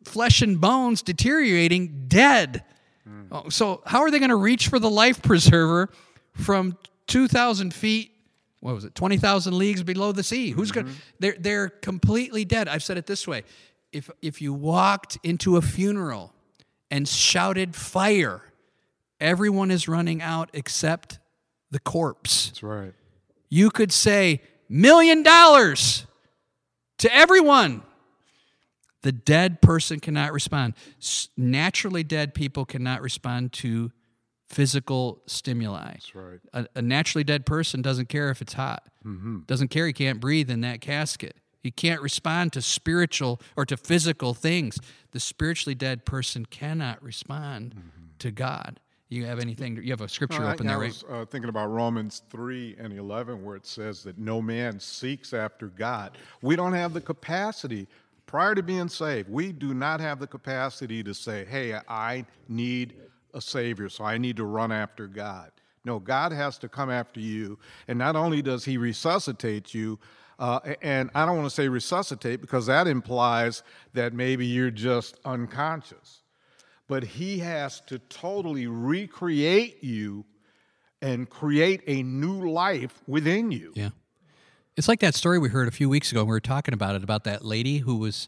flesh 0.04 0.42
and 0.42 0.60
bones 0.60 1.02
deteriorating, 1.02 2.04
dead. 2.08 2.64
Hmm. 3.04 3.22
Oh, 3.32 3.48
So, 3.48 3.82
how 3.86 4.00
are 4.02 4.10
they 4.10 4.18
going 4.18 4.30
to 4.30 4.36
reach 4.36 4.68
for 4.68 4.78
the 4.78 4.90
life 4.90 5.22
preserver 5.22 5.88
from 6.34 6.76
2,000 7.06 7.72
feet? 7.72 8.09
What 8.60 8.74
was 8.74 8.84
it? 8.84 8.94
20,000 8.94 9.56
leagues 9.56 9.82
below 9.82 10.12
the 10.12 10.22
sea. 10.22 10.50
Who's 10.50 10.70
going 10.70 10.86
to? 10.86 10.92
Mm-hmm. 10.92 11.00
They're, 11.18 11.36
they're 11.38 11.68
completely 11.68 12.44
dead. 12.44 12.68
I've 12.68 12.82
said 12.82 12.98
it 12.98 13.06
this 13.06 13.26
way 13.26 13.44
if, 13.92 14.10
if 14.22 14.40
you 14.40 14.52
walked 14.52 15.18
into 15.22 15.56
a 15.56 15.62
funeral 15.62 16.32
and 16.90 17.08
shouted 17.08 17.74
fire. 17.74 18.42
Everyone 19.20 19.70
is 19.70 19.88
running 19.88 20.22
out 20.22 20.50
except 20.52 21.18
the 21.70 21.78
corpse. 21.78 22.48
That's 22.48 22.62
right. 22.62 22.94
You 23.48 23.70
could 23.70 23.92
say, 23.92 24.40
million 24.68 25.22
dollars 25.22 26.06
to 26.98 27.14
everyone. 27.14 27.82
The 29.02 29.12
dead 29.12 29.62
person 29.62 29.98
cannot 29.98 30.32
respond. 30.32 30.74
Naturally 31.36 32.02
dead 32.02 32.34
people 32.34 32.66
cannot 32.66 33.00
respond 33.00 33.52
to 33.54 33.92
physical 34.50 35.22
stimuli. 35.26 35.92
That's 35.92 36.14
right. 36.14 36.40
A, 36.52 36.66
a 36.74 36.82
naturally 36.82 37.24
dead 37.24 37.46
person 37.46 37.80
doesn't 37.82 38.08
care 38.08 38.30
if 38.30 38.42
it's 38.42 38.54
hot. 38.54 38.82
Doesn't 39.46 39.68
care. 39.68 39.86
He 39.86 39.92
can't 39.92 40.20
breathe 40.20 40.50
in 40.50 40.60
that 40.62 40.80
casket. 40.80 41.36
He 41.62 41.70
can't 41.70 42.02
respond 42.02 42.52
to 42.54 42.62
spiritual 42.62 43.40
or 43.56 43.64
to 43.66 43.76
physical 43.76 44.34
things. 44.34 44.78
The 45.12 45.20
spiritually 45.20 45.74
dead 45.74 46.04
person 46.04 46.46
cannot 46.46 47.02
respond 47.02 47.74
to 48.18 48.30
God. 48.30 48.80
You 49.08 49.26
have 49.26 49.40
anything? 49.40 49.76
You 49.76 49.90
have 49.90 50.00
a 50.00 50.08
scripture 50.08 50.44
I, 50.44 50.52
open 50.52 50.66
I 50.66 50.70
there, 50.70 50.80
right? 50.80 50.88
was 50.88 51.04
uh, 51.08 51.24
thinking 51.26 51.48
about 51.48 51.66
Romans 51.66 52.22
3 52.30 52.76
and 52.78 52.92
11, 52.92 53.44
where 53.44 53.56
it 53.56 53.66
says 53.66 54.02
that 54.04 54.18
no 54.18 54.40
man 54.40 54.78
seeks 54.78 55.32
after 55.32 55.66
God. 55.66 56.16
We 56.42 56.56
don't 56.56 56.72
have 56.72 56.92
the 56.92 57.00
capacity, 57.00 57.88
prior 58.26 58.54
to 58.54 58.62
being 58.62 58.88
saved, 58.88 59.28
we 59.28 59.50
do 59.50 59.74
not 59.74 60.00
have 60.00 60.20
the 60.20 60.26
capacity 60.26 61.02
to 61.02 61.12
say, 61.12 61.44
hey, 61.44 61.74
I 61.88 62.24
need 62.48 62.94
a 63.34 63.40
Savior, 63.40 63.88
so 63.88 64.04
I 64.04 64.18
need 64.18 64.36
to 64.36 64.44
run 64.44 64.72
after 64.72 65.06
God. 65.06 65.50
No, 65.84 65.98
God 65.98 66.32
has 66.32 66.58
to 66.58 66.68
come 66.68 66.90
after 66.90 67.20
you. 67.20 67.58
And 67.88 67.98
not 67.98 68.16
only 68.16 68.42
does 68.42 68.64
He 68.64 68.76
resuscitate 68.76 69.72
you, 69.72 69.98
uh, 70.38 70.60
and 70.80 71.10
I 71.14 71.26
don't 71.26 71.36
want 71.36 71.48
to 71.48 71.54
say 71.54 71.68
resuscitate 71.68 72.40
because 72.40 72.66
that 72.66 72.86
implies 72.86 73.62
that 73.92 74.12
maybe 74.14 74.46
you're 74.46 74.70
just 74.70 75.18
unconscious 75.24 76.20
but 76.90 77.04
he 77.04 77.38
has 77.38 77.80
to 77.82 78.00
totally 78.00 78.66
recreate 78.66 79.82
you 79.84 80.24
and 81.00 81.30
create 81.30 81.80
a 81.86 82.02
new 82.02 82.50
life 82.50 83.00
within 83.06 83.52
you. 83.52 83.72
Yeah. 83.76 83.90
It's 84.76 84.88
like 84.88 84.98
that 84.98 85.14
story 85.14 85.38
we 85.38 85.50
heard 85.50 85.68
a 85.68 85.70
few 85.70 85.88
weeks 85.88 86.10
ago. 86.10 86.22
and 86.22 86.28
We 86.28 86.32
were 86.32 86.40
talking 86.40 86.74
about 86.74 86.96
it 86.96 87.04
about 87.04 87.22
that 87.24 87.44
lady 87.44 87.78
who 87.78 87.94
was 87.94 88.26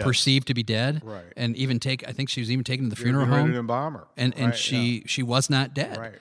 Perceived 0.00 0.46
to 0.46 0.54
be 0.54 0.62
dead, 0.62 1.02
Right. 1.04 1.24
And 1.36 1.54
even 1.56 1.78
take. 1.78 2.08
I 2.08 2.12
think 2.12 2.28
she 2.30 2.40
was 2.40 2.50
even 2.50 2.64
taken 2.64 2.84
to 2.88 2.90
the 2.90 2.96
funeral 2.96 3.26
home, 3.26 3.54
embalm 3.54 3.94
her. 3.94 4.06
and 4.16 4.32
and 4.36 4.46
Right, 4.46 4.56
she 4.56 5.02
she 5.06 5.22
was 5.22 5.50
not 5.50 5.74
dead. 5.74 5.96
right. 5.98 6.14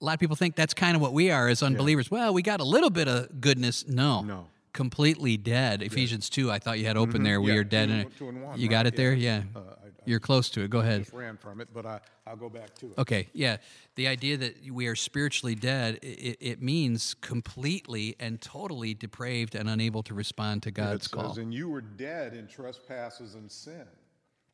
A 0.00 0.04
lot 0.04 0.14
of 0.14 0.20
people 0.20 0.34
think 0.34 0.56
that's 0.56 0.74
kind 0.74 0.96
of 0.96 1.00
what 1.00 1.12
we 1.12 1.30
are 1.30 1.46
as 1.48 1.62
unbelievers. 1.62 2.10
Well, 2.10 2.34
we 2.34 2.42
got 2.42 2.60
a 2.60 2.64
little 2.64 2.90
bit 2.90 3.06
of 3.06 3.40
goodness. 3.40 3.86
No, 3.86 4.22
No. 4.22 4.46
completely 4.72 5.36
dead. 5.36 5.80
Ephesians 5.82 6.28
two. 6.28 6.50
I 6.50 6.58
thought 6.58 6.80
you 6.80 6.86
had 6.86 6.96
open 6.96 7.22
there. 7.22 7.40
We 7.40 7.48
Mm-hmm. 7.50 7.54
Yeah, 7.54 7.60
are 7.60 7.64
dead. 7.64 7.86
two 7.88 7.94
and- 7.94 8.16
two 8.18 8.28
and 8.30 8.42
one, 8.42 8.58
you 8.58 8.68
got 8.68 8.86
it 8.86 8.96
there. 8.96 9.12
Yeah, 9.14 9.42
Uh, 9.54 9.60
you're 10.04 10.20
close 10.20 10.50
to 10.50 10.62
it. 10.62 10.70
Go 10.70 10.80
ahead. 10.80 11.02
just 11.02 11.12
ran 11.12 11.36
from 11.36 11.60
it, 11.60 11.68
but 11.72 11.86
I, 11.86 12.00
I'll 12.26 12.36
go 12.36 12.48
back 12.48 12.74
to 12.76 12.86
it. 12.86 12.98
Okay, 12.98 13.28
yeah. 13.32 13.58
The 13.94 14.08
idea 14.08 14.36
that 14.38 14.56
we 14.70 14.86
are 14.86 14.96
spiritually 14.96 15.54
dead, 15.54 15.98
it, 16.02 16.38
it 16.40 16.62
means 16.62 17.14
completely 17.20 18.16
and 18.18 18.40
totally 18.40 18.94
depraved 18.94 19.54
and 19.54 19.68
unable 19.68 20.02
to 20.04 20.14
respond 20.14 20.62
to 20.64 20.70
It 20.70 20.74
God's 20.74 21.04
says, 21.04 21.08
call. 21.08 21.38
And 21.38 21.52
you 21.52 21.68
were 21.68 21.80
dead 21.80 22.34
in 22.34 22.46
trespasses 22.46 23.34
and 23.34 23.50
sin, 23.50 23.86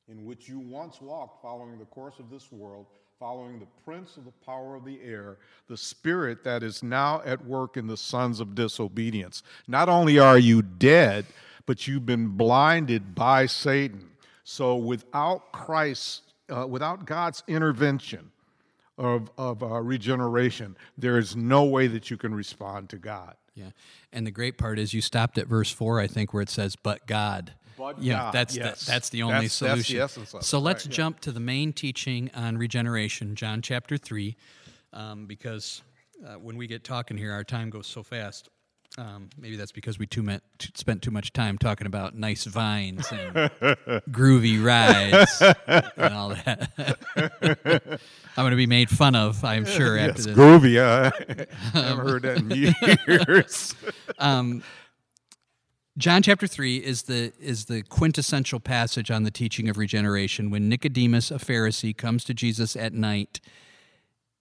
in 0.09 0.25
which 0.25 0.49
you 0.49 0.59
once 0.59 1.01
walked 1.01 1.43
following 1.43 1.79
the 1.79 1.85
course 1.87 2.19
of 2.19 2.31
this 2.31 2.51
world, 2.51 2.87
following 3.19 3.59
the 3.59 3.67
prince 3.85 4.17
of 4.17 4.25
the 4.25 4.33
power 4.47 4.77
of 4.77 4.85
the 4.85 5.01
air, 5.03 5.39
the 5.67 5.77
spirit 5.77 6.45
that 6.45 6.63
is 6.63 6.83
now 6.83 7.21
at 7.25 7.45
work 7.45 7.77
in 7.77 7.87
the 7.87 7.97
sons 7.97 8.39
of 8.41 8.55
disobedience. 8.55 9.43
Not 9.67 9.89
only 9.89 10.19
are 10.19 10.39
you 10.39 10.63
dead, 10.63 11.27
but 11.67 11.87
you've 11.87 12.07
been 12.07 12.29
blinded 12.29 13.15
by 13.15 13.47
Satan. 13.47 14.11
So 14.51 14.77
without 14.77 15.53
Christ, 15.53 16.23
uh, 16.49 16.67
without 16.67 17.05
God's 17.05 17.43
intervention, 17.49 18.31
of, 18.97 19.31
of 19.37 19.63
uh, 19.63 19.81
regeneration, 19.83 20.75
there 20.97 21.19
is 21.19 21.37
no 21.37 21.65
way 21.65 21.87
that 21.87 22.11
you 22.11 22.17
can 22.17 22.35
respond 22.35 22.89
to 22.89 22.97
God. 22.97 23.37
Yeah. 23.55 23.73
And 24.11 24.27
the 24.27 24.31
great 24.31 24.57
part 24.57 24.79
is 24.79 24.95
you 24.95 25.03
stopped 25.03 25.37
at 25.37 25.47
verse 25.47 25.71
4, 25.71 26.01
I 26.01 26.07
think, 26.07 26.33
where 26.33 26.43
it 26.43 26.49
says, 26.49 26.77
but 26.77 27.07
God. 27.07 27.53
But 27.77 28.03
yeah, 28.03 28.15
God, 28.15 28.35
that's 28.35 28.57
yes. 28.57 28.87
the, 28.87 28.91
that's 28.91 29.11
the 29.11 29.23
only 29.23 29.35
That's- 29.35 29.59
that's 29.59 29.77
the 29.77 29.83
solution. 29.83 30.01
essence 30.01 30.35
of 30.35 30.41
it, 30.41 30.45
so 30.45 30.59
let's 30.59 30.87
right, 30.87 30.93
yeah. 30.93 30.97
jump 30.97 31.21
to 31.21 31.31
the 31.31 31.41
main 31.41 31.75
teaching 31.75 32.31
on 32.35 32.57
regeneration, 32.57 33.35
John 33.35 33.61
chapter 33.61 33.99
3, 33.99 34.35
um, 34.95 35.27
because 35.27 35.83
uh, 36.27 36.37
when 36.37 36.57
we 36.57 36.67
get 36.67 36.85
talking 36.85 37.19
here, 37.19 37.33
our 37.33 37.45
time 37.45 37.69
goes 37.69 37.87
so 37.87 38.03
fast. 38.03 38.49
Um, 38.99 39.31
maybe 39.39 39.55
that's 39.55 39.71
because 39.71 39.97
we 39.97 40.07
too 40.07 40.25
met, 40.25 40.43
t- 40.59 40.71
spent 40.75 41.03
too 41.03 41.13
much 41.13 41.33
time 41.33 41.57
talking 41.57 41.87
about 41.87 42.17
nice 42.17 42.45
vines 42.47 43.07
and 43.13 43.33
groovy 44.11 44.61
rides 44.63 45.41
and 45.99 46.15
all 46.15 46.31
that. 46.31 46.69
I'm 48.37 48.43
going 48.43 48.51
to 48.51 48.57
be 48.57 48.67
made 48.67 48.91
fun 48.91 49.15
of, 49.15 49.45
I'm 49.45 49.65
sure, 49.65 49.97
after 49.97 50.17
Yes, 50.17 50.25
this. 50.27 50.37
groovy. 50.37 50.81
I 51.75 51.79
haven't 51.79 52.09
heard 52.09 52.23
that 52.23 52.39
in 52.39 52.51
years. 53.09 53.75
John 55.97 56.23
chapter 56.23 56.47
3 56.47 56.77
is 56.79 57.03
the 57.05 57.33
is 57.41 57.65
the 57.67 57.83
quintessential 57.83 58.61
passage 58.61 59.11
on 59.11 59.23
the 59.25 59.31
teaching 59.33 59.69
of 59.69 59.77
regeneration 59.79 60.51
when 60.51 60.69
Nicodemus 60.69 61.31
a 61.33 61.39
Pharisee 61.39 61.97
comes 61.97 62.23
to 62.25 62.35
Jesus 62.35 62.77
at 62.77 62.93
night 62.93 63.41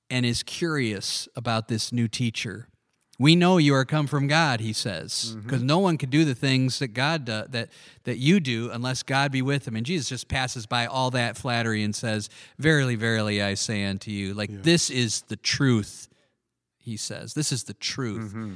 and 0.09 0.25
is 0.25 0.43
curious 0.43 1.27
about 1.35 1.67
this 1.67 1.91
new 1.91 2.07
teacher. 2.07 2.69
We 3.19 3.35
know 3.35 3.57
you 3.57 3.73
are 3.73 3.83
come 3.83 4.05
from 4.05 4.27
God, 4.27 4.59
he 4.59 4.73
says, 4.73 5.31
mm-hmm. 5.31 5.41
because 5.41 5.63
no 5.63 5.79
one 5.79 5.97
can 5.97 6.11
do 6.11 6.23
the 6.23 6.35
things 6.35 6.77
that 6.79 6.89
God 6.89 7.25
do, 7.25 7.43
that 7.49 7.69
that 8.03 8.17
you 8.17 8.39
do 8.39 8.69
unless 8.71 9.01
God 9.01 9.31
be 9.31 9.41
with 9.41 9.67
him. 9.67 9.75
And 9.75 9.85
Jesus 9.85 10.07
just 10.07 10.27
passes 10.27 10.67
by 10.67 10.85
all 10.85 11.09
that 11.11 11.35
flattery 11.35 11.81
and 11.81 11.95
says, 11.95 12.29
"Verily, 12.59 12.95
verily, 12.95 13.41
I 13.41 13.55
say 13.55 13.83
unto 13.85 14.11
you, 14.11 14.35
like 14.35 14.63
this 14.63 14.91
is 14.91 15.21
the 15.21 15.35
truth." 15.35 16.09
He 16.77 16.95
says, 16.95 17.33
"This 17.33 17.51
is 17.51 17.63
the 17.63 17.73
truth." 17.73 18.29
Mm-hmm. 18.29 18.53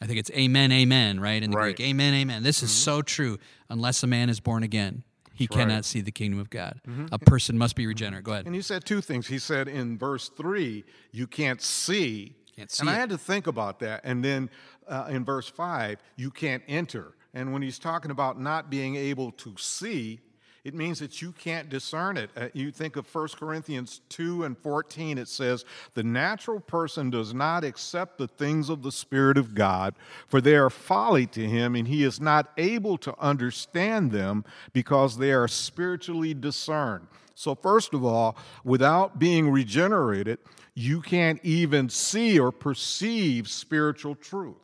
I 0.00 0.06
think 0.06 0.18
it's 0.18 0.30
amen, 0.30 0.70
amen, 0.72 1.18
right? 1.20 1.42
In 1.42 1.50
the 1.50 1.56
Right. 1.56 1.76
Greek, 1.76 1.88
amen, 1.88 2.14
amen. 2.14 2.42
This 2.42 2.62
is 2.62 2.70
mm-hmm. 2.70 2.84
so 2.84 3.02
true. 3.02 3.38
Unless 3.68 4.02
a 4.02 4.06
man 4.06 4.30
is 4.30 4.40
born 4.40 4.62
again, 4.62 5.02
he 5.34 5.46
That's 5.46 5.56
right. 5.56 5.62
cannot 5.62 5.84
see 5.84 6.00
the 6.00 6.10
kingdom 6.12 6.38
of 6.38 6.50
God. 6.50 6.80
A 7.10 7.18
person 7.18 7.58
must 7.58 7.74
be 7.74 7.86
regenerate. 7.86 8.24
Go 8.24 8.32
ahead. 8.32 8.46
And 8.46 8.54
he 8.54 8.62
said 8.62 8.84
two 8.84 9.00
things. 9.00 9.26
He 9.26 9.38
said 9.38 9.66
in 9.66 9.98
verse 9.98 10.28
three, 10.28 10.84
you 11.10 11.26
can't 11.26 11.60
see. 11.60 12.36
Can't 12.62 12.70
see 12.70 12.80
and 12.82 12.90
I 12.90 12.94
had 12.94 13.10
to 13.10 13.18
think 13.18 13.46
about 13.46 13.80
that. 13.80 14.02
And 14.04 14.24
then 14.24 14.50
uh, 14.88 15.08
in 15.10 15.24
verse 15.24 15.48
five, 15.48 15.98
you 16.16 16.30
can't 16.30 16.62
enter. 16.68 17.14
And 17.34 17.52
when 17.52 17.62
he's 17.62 17.78
talking 17.78 18.10
about 18.10 18.40
not 18.40 18.70
being 18.70 18.96
able 18.96 19.32
to 19.32 19.54
see, 19.58 20.20
it 20.64 20.74
means 20.74 21.00
that 21.00 21.20
you 21.20 21.32
can't 21.32 21.68
discern 21.68 22.16
it. 22.16 22.30
Uh, 22.36 22.48
you 22.52 22.70
think 22.70 22.94
of 22.94 23.12
1 23.12 23.28
Corinthians 23.36 24.00
2 24.10 24.44
and 24.44 24.56
14, 24.56 25.18
it 25.18 25.26
says, 25.26 25.64
The 25.94 26.04
natural 26.04 26.60
person 26.60 27.10
does 27.10 27.34
not 27.34 27.64
accept 27.64 28.16
the 28.16 28.28
things 28.28 28.68
of 28.68 28.82
the 28.82 28.92
Spirit 28.92 29.38
of 29.38 29.56
God, 29.56 29.94
for 30.28 30.40
they 30.40 30.54
are 30.54 30.70
folly 30.70 31.26
to 31.28 31.44
him, 31.44 31.74
and 31.74 31.88
he 31.88 32.04
is 32.04 32.20
not 32.20 32.52
able 32.56 32.96
to 32.98 33.14
understand 33.18 34.12
them 34.12 34.44
because 34.72 35.18
they 35.18 35.32
are 35.32 35.48
spiritually 35.48 36.32
discerned. 36.32 37.08
So, 37.34 37.54
first 37.54 37.94
of 37.94 38.04
all, 38.04 38.36
without 38.64 39.18
being 39.18 39.50
regenerated, 39.50 40.38
you 40.74 41.00
can't 41.00 41.40
even 41.42 41.88
see 41.88 42.38
or 42.38 42.52
perceive 42.52 43.48
spiritual 43.48 44.14
truth. 44.14 44.56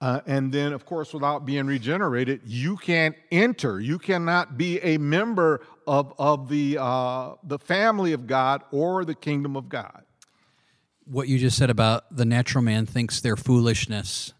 Uh, 0.00 0.20
and 0.26 0.52
then, 0.52 0.72
of 0.72 0.86
course, 0.86 1.12
without 1.12 1.44
being 1.44 1.66
regenerated, 1.66 2.40
you 2.46 2.76
can't 2.76 3.16
enter. 3.32 3.80
You 3.80 3.98
cannot 3.98 4.56
be 4.56 4.78
a 4.80 4.96
member 4.96 5.60
of, 5.86 6.14
of 6.18 6.48
the, 6.48 6.78
uh, 6.80 7.34
the 7.42 7.58
family 7.58 8.12
of 8.12 8.26
God 8.26 8.62
or 8.70 9.04
the 9.04 9.16
kingdom 9.16 9.56
of 9.56 9.68
God. 9.68 10.04
What 11.04 11.26
you 11.26 11.38
just 11.38 11.58
said 11.58 11.70
about 11.70 12.04
the 12.14 12.24
natural 12.24 12.62
man 12.62 12.86
thinks 12.86 13.20
they're 13.20 13.36
foolishness. 13.36 14.32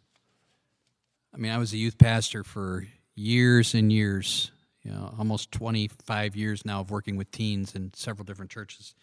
I 1.35 1.39
mean, 1.39 1.51
I 1.51 1.59
was 1.59 1.73
a 1.73 1.77
youth 1.77 1.99
pastor 1.99 2.45
for 2.45 2.87
years 3.17 3.75
and 3.75 3.93
years, 3.93 4.53
you 4.89 4.95
know, 4.95 5.15
almost 5.19 5.53
25 5.53 6.35
years 6.35 6.65
now 6.65 6.81
of 6.81 6.91
working 6.91 7.17
with 7.17 7.31
teens 7.31 7.75
in 7.75 7.93
several 7.95 8.25
different 8.25 8.51
churches. 8.51 8.95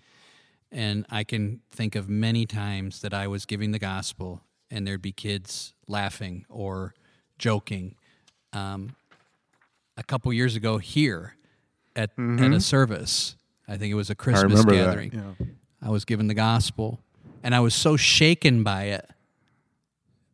And 0.71 1.05
I 1.11 1.23
can 1.23 1.61
think 1.69 1.95
of 1.95 2.09
many 2.09 2.47
times 2.47 3.01
that 3.01 3.13
I 3.13 3.27
was 3.27 3.45
giving 3.45 3.71
the 3.71 3.77
gospel 3.79 4.41
and 4.71 4.87
there'd 4.87 5.01
be 5.01 5.11
kids 5.11 5.73
laughing 5.87 6.45
or 6.49 6.95
joking. 7.37 7.95
Um, 8.51 8.95
a 9.95 10.03
couple 10.03 10.33
years 10.33 10.55
ago 10.55 10.79
here 10.79 11.35
at, 11.95 12.09
at 12.17 12.51
a 12.51 12.59
service, 12.59 13.35
I 13.67 13.77
think 13.77 13.91
it 13.91 13.95
was 13.95 14.09
a 14.09 14.15
Christmas 14.15 14.65
that, 14.65 14.71
gathering. 14.71 15.11
yeah. 15.13 15.45
I 15.81 15.89
was 15.91 16.03
given 16.03 16.25
the 16.27 16.33
gospel, 16.33 16.99
and 17.43 17.53
I 17.53 17.59
was 17.59 17.75
so 17.75 17.95
shaken 17.95 18.63
by 18.63 18.85
it, 18.85 19.07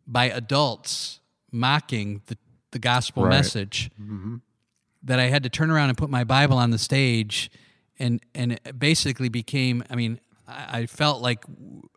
by 0.07 0.25
adults 0.29 1.19
mocking 1.51 2.21
the, 2.27 2.37
the 2.71 2.79
gospel 2.79 3.23
Right. 3.23 3.31
message, 3.31 3.91
that 5.03 5.19
I 5.19 5.27
had 5.27 5.43
to 5.43 5.49
turn 5.49 5.71
around 5.71 5.89
and 5.89 5.97
put 5.97 6.09
my 6.09 6.23
Bible 6.23 6.57
on 6.57 6.71
the 6.71 6.77
stage, 6.77 7.49
and 7.99 8.21
and 8.35 8.53
it 8.53 8.77
basically 8.79 9.29
became. 9.29 9.83
I 9.89 9.95
mean, 9.95 10.19
I 10.47 10.85
felt 10.85 11.21
like 11.21 11.43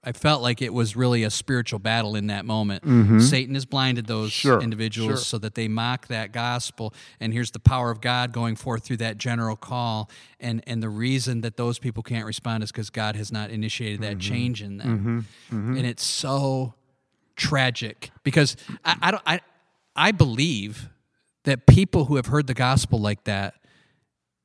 I 0.05 0.13
felt 0.13 0.41
like 0.43 0.63
it 0.63 0.73
was 0.73 0.95
really 0.97 1.25
a 1.25 1.31
spiritual 1.31 1.81
battle 1.81 2.15
in 2.15 2.29
that 2.29 2.45
moment. 2.45 3.21
Satan 3.21 3.55
has 3.55 3.65
blinded 3.65 4.07
those 4.07 4.31
Mm-hmm. 4.31 4.49
Sure, 4.49 4.61
individuals 4.61 5.09
sure. 5.11 5.17
so 5.17 5.39
that 5.39 5.55
they 5.55 5.67
mock 5.67 6.07
that 6.09 6.31
gospel. 6.33 6.95
And 7.21 7.33
here's 7.33 7.51
the 7.51 7.59
power 7.59 7.91
of 7.91 8.01
God 8.01 8.33
going 8.33 8.55
forth 8.57 8.85
through 8.85 8.99
that 8.99 9.19
general 9.19 9.57
call. 9.57 10.09
And 10.39 10.63
and 10.67 10.83
the 10.83 10.89
reason 10.89 11.41
that 11.41 11.57
those 11.57 11.79
people 11.79 12.03
can't 12.03 12.27
respond 12.27 12.63
is 12.63 12.71
because 12.71 12.91
God 12.91 13.17
has 13.17 13.33
not 13.33 13.51
initiated 13.51 14.01
that 14.03 14.19
Mm-hmm. 14.19 14.33
change 14.35 14.63
in 14.63 14.77
them. 14.79 15.27
And 15.51 15.85
it's 15.87 16.05
so 16.05 16.75
tragic 17.37 18.11
because 18.23 18.57
I, 18.85 18.97
I 19.03 19.11
don't 19.11 19.23
I 19.27 19.41
I 19.97 20.13
believe 20.13 20.89
that 21.45 21.67
people 21.67 22.07
who 22.07 22.17
have 22.17 22.27
heard 22.27 22.47
the 22.47 22.55
gospel 22.55 22.99
like 22.99 23.25
that 23.25 23.55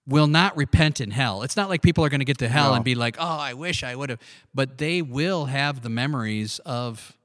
will 0.08 0.28
not 0.28 0.56
repent 0.58 1.00
in 1.02 1.12
hell. 1.12 1.44
It's 1.44 1.56
not 1.56 1.70
like 1.70 1.82
people 1.82 2.04
are 2.04 2.10
going 2.10 2.20
to 2.20 2.26
get 2.26 2.40
to 2.40 2.50
hell 2.50 2.70
No. 2.70 2.76
and 2.76 2.86
be 2.86 2.96
like, 2.96 3.16
"Oh, 3.20 3.26
I 3.38 3.54
wish 3.54 3.84
I 3.84 3.96
would 3.96 4.10
have," 4.10 4.20
but 4.54 4.78
they 4.78 5.02
will 5.02 5.46
have 5.46 5.82
the 5.82 5.90
memories 5.90 6.60
of 6.66 7.16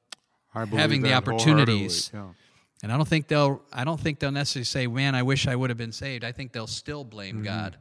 having 0.52 1.02
the 1.02 1.14
opportunities. 1.14 2.08
wholeheartedly, 2.10 2.36
and 2.82 2.92
I 2.92 2.96
don't 2.96 3.08
think 3.08 3.28
they'll. 3.28 3.62
I 3.72 3.84
don't 3.84 3.98
think 3.98 4.18
they'll 4.18 4.30
necessarily 4.32 4.64
say, 4.64 4.86
"Man, 4.86 5.14
I 5.14 5.22
wish 5.22 5.46
I 5.48 5.56
would 5.56 5.70
have 5.70 5.78
been 5.78 5.92
saved." 5.92 6.24
I 6.24 6.32
think 6.32 6.52
they'll 6.52 6.66
still 6.66 7.04
blame 7.04 7.42
God. 7.42 7.76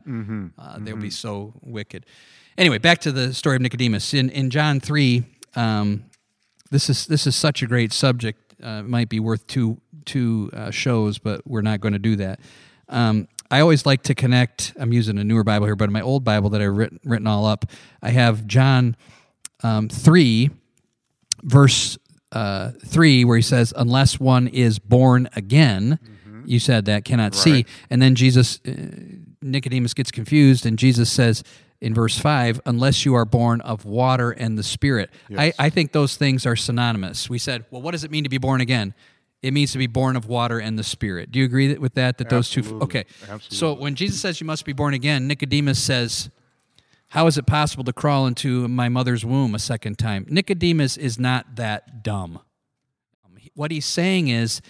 Uh, 0.57 0.79
they'll 0.79 0.95
be 0.95 1.09
so 1.09 1.53
wicked. 1.61 2.05
Anyway, 2.57 2.77
back 2.77 2.99
to 2.99 3.11
the 3.11 3.33
story 3.33 3.57
of 3.57 3.61
Nicodemus 3.61 4.13
in 4.13 4.29
in 4.29 4.49
John 4.49 4.79
three. 4.79 5.25
Um, 5.55 6.05
this 6.71 6.89
is 6.89 7.05
this 7.07 7.27
is 7.27 7.35
such 7.35 7.61
a 7.61 7.67
great 7.67 7.91
subject. 7.91 8.39
Uh, 8.63 8.79
it 8.79 8.87
might 8.87 9.09
be 9.09 9.19
worth 9.19 9.45
two 9.47 9.81
two 10.05 10.49
uh, 10.53 10.71
shows, 10.71 11.17
but 11.17 11.41
we're 11.45 11.61
not 11.61 11.81
going 11.81 11.93
to 11.93 11.99
do 11.99 12.15
that. 12.17 12.39
Um, 12.89 13.27
I 13.49 13.59
always 13.59 13.85
like 13.85 14.03
to 14.03 14.15
connect. 14.15 14.73
I'm 14.77 14.93
using 14.93 15.17
a 15.17 15.23
newer 15.23 15.43
Bible 15.43 15.65
here, 15.65 15.75
but 15.75 15.85
in 15.85 15.93
my 15.93 16.01
old 16.01 16.23
Bible 16.23 16.49
that 16.51 16.61
I've 16.61 16.75
written, 16.75 16.99
written 17.03 17.27
all 17.27 17.45
up, 17.45 17.65
I 18.01 18.09
have 18.09 18.47
John 18.47 18.95
um, 19.63 19.89
three 19.89 20.49
verse 21.43 21.97
uh, 22.31 22.71
3 22.85 23.25
where 23.25 23.37
he 23.37 23.43
says 23.43 23.73
unless 23.75 24.19
one 24.19 24.47
is 24.47 24.79
born 24.79 25.29
again 25.35 25.99
you 26.45 26.59
said 26.59 26.85
that 26.85 27.05
cannot 27.05 27.35
see. 27.35 27.65
And 27.89 28.01
then 28.01 28.15
jesus 28.15 28.59
uh, 28.67 28.71
nicodemus 29.41 29.93
gets 29.93 30.09
confused 30.09 30.65
and 30.65 30.79
jesus 30.79 31.11
says 31.11 31.43
in 31.79 31.93
verse 31.93 32.17
5 32.17 32.59
unless 32.65 33.05
you 33.05 33.13
are 33.13 33.25
born 33.25 33.61
of 33.61 33.85
water 33.85 34.31
and 34.31 34.57
the 34.57 34.63
spirit. 34.63 35.09
I, 35.37 35.53
I 35.59 35.69
think 35.69 35.91
those 35.91 36.15
things 36.15 36.45
are 36.45 36.55
synonymous. 36.55 37.29
We 37.29 37.37
said 37.37 37.65
well 37.69 37.81
what 37.81 37.91
does 37.91 38.03
it 38.03 38.09
mean 38.09 38.23
to 38.23 38.29
be 38.29 38.39
born 38.39 38.61
again 38.61 38.95
it 39.43 39.51
means 39.53 39.71
to 39.73 39.77
be 39.77 39.87
born 39.87 40.15
of 40.15 40.25
water 40.27 40.57
and 40.59 40.79
the 40.79 40.83
spirit 40.83 41.31
do 41.31 41.37
you 41.39 41.45
agree 41.45 41.67
that, 41.67 41.79
with 41.79 41.93
that 41.95 42.17
that 42.17 42.29
those 42.29 42.49
two 42.49 42.61
Okay. 42.81 43.05
Absolutely. 43.29 43.57
so 43.57 43.73
when 43.73 43.93
jesus 43.95 44.19
says 44.21 44.39
you 44.41 44.47
must 44.47 44.65
be 44.65 44.73
born 44.73 44.93
again 44.93 45.27
nicodemus 45.27 45.79
says 45.79 46.29
how 47.09 47.27
is 47.27 47.37
it 47.37 47.45
possible 47.45 47.83
to 47.83 47.93
crawl 47.93 48.25
into 48.25 48.67
my 48.67 48.89
mother's 48.89 49.23
womb 49.23 49.53
a 49.53 49.59
second 49.59 49.99
time? 49.99 50.25
Nicodemus 50.31 50.97
is 50.97 51.19
not 51.19 51.57
that 51.57 52.01
dumb. 52.01 52.39
Um, 53.23 53.37
What 53.53 53.69
he's 53.69 53.85
saying 53.85 54.29
is 54.29 54.63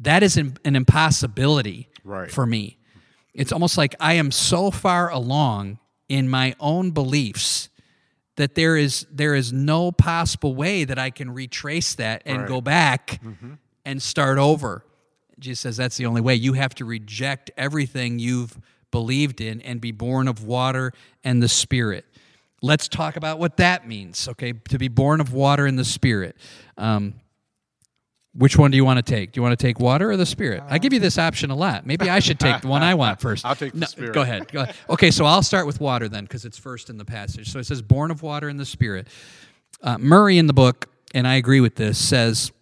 that 0.00 0.22
is 0.22 0.36
an, 0.36 0.56
impossibility 0.64 1.88
Right. 2.04 2.30
for 2.30 2.46
me. 2.46 2.78
It's 3.34 3.50
almost 3.50 3.76
like 3.76 3.96
I 3.98 4.12
am 4.12 4.30
so 4.30 4.70
far 4.70 5.10
along 5.10 5.80
in 6.08 6.28
my 6.28 6.54
own 6.60 6.92
beliefs 6.92 7.68
that 8.36 8.54
there 8.54 8.76
is 8.76 9.04
there 9.10 9.34
is 9.34 9.52
no 9.52 9.90
possible 9.90 10.54
way 10.54 10.84
that 10.84 11.00
I 11.00 11.10
can 11.10 11.32
retrace 11.32 11.94
that 11.96 12.22
and 12.24 12.42
Right. 12.42 12.48
go 12.48 12.60
back 12.60 13.20
and 13.84 14.02
start 14.02 14.38
over. 14.38 14.84
Jesus 15.38 15.60
says 15.60 15.76
that's 15.76 15.96
the 15.96 16.06
only 16.06 16.20
way. 16.20 16.34
You 16.34 16.52
have 16.54 16.74
to 16.76 16.84
reject 16.84 17.50
everything 17.56 18.18
you've 18.18 18.58
believed 18.90 19.40
in 19.40 19.60
and 19.62 19.80
be 19.80 19.92
born 19.92 20.28
of 20.28 20.44
water 20.44 20.92
and 21.24 21.42
the 21.42 21.48
Spirit. 21.48 22.04
Let's 22.60 22.86
talk 22.86 23.16
about 23.16 23.40
what 23.40 23.56
that 23.56 23.88
means, 23.88 24.28
okay? 24.28 24.52
To 24.52 24.78
be 24.78 24.88
born 24.88 25.20
of 25.20 25.32
water 25.32 25.66
and 25.66 25.76
the 25.78 25.84
Spirit. 25.84 26.36
Um, 26.78 27.14
which 28.34 28.56
one 28.56 28.70
do 28.70 28.76
you 28.76 28.84
want 28.84 28.98
to 28.98 29.02
take? 29.02 29.32
Do 29.32 29.38
you 29.38 29.42
want 29.42 29.58
to 29.58 29.66
take 29.66 29.78
water 29.78 30.10
or 30.10 30.16
the 30.16 30.24
Spirit? 30.24 30.62
I 30.68 30.78
give 30.78 30.92
you 30.92 31.00
this 31.00 31.18
option 31.18 31.50
a 31.50 31.56
lot. 31.56 31.84
Maybe 31.86 32.08
I 32.08 32.18
should 32.18 32.38
take 32.38 32.62
the 32.62 32.68
one 32.68 32.82
I 32.82 32.94
want 32.94 33.20
first. 33.20 33.44
I'll 33.44 33.56
take 33.56 33.72
the 33.72 33.80
No, 33.80 33.86
Spirit. 33.86 34.14
Go 34.14 34.22
ahead. 34.22 34.50
Go 34.50 34.62
ahead. 34.62 34.74
Okay, 34.88 35.10
so 35.10 35.24
I'll 35.26 35.42
start 35.42 35.66
with 35.66 35.80
water 35.80 36.08
then, 36.08 36.24
because 36.24 36.44
it's 36.44 36.56
first 36.56 36.88
in 36.88 36.96
the 36.96 37.04
passage. 37.04 37.50
So 37.50 37.58
it 37.58 37.64
says, 37.64 37.82
"Born 37.82 38.10
of 38.10 38.22
water 38.22 38.48
and 38.48 38.58
the 38.58 38.64
Spirit." 38.64 39.08
Uh, 39.82 39.98
Murray 39.98 40.38
in 40.38 40.46
the 40.46 40.54
book, 40.54 40.88
and 41.14 41.26
I 41.26 41.34
agree 41.34 41.60
with 41.60 41.74
this, 41.74 41.98
says 41.98 42.52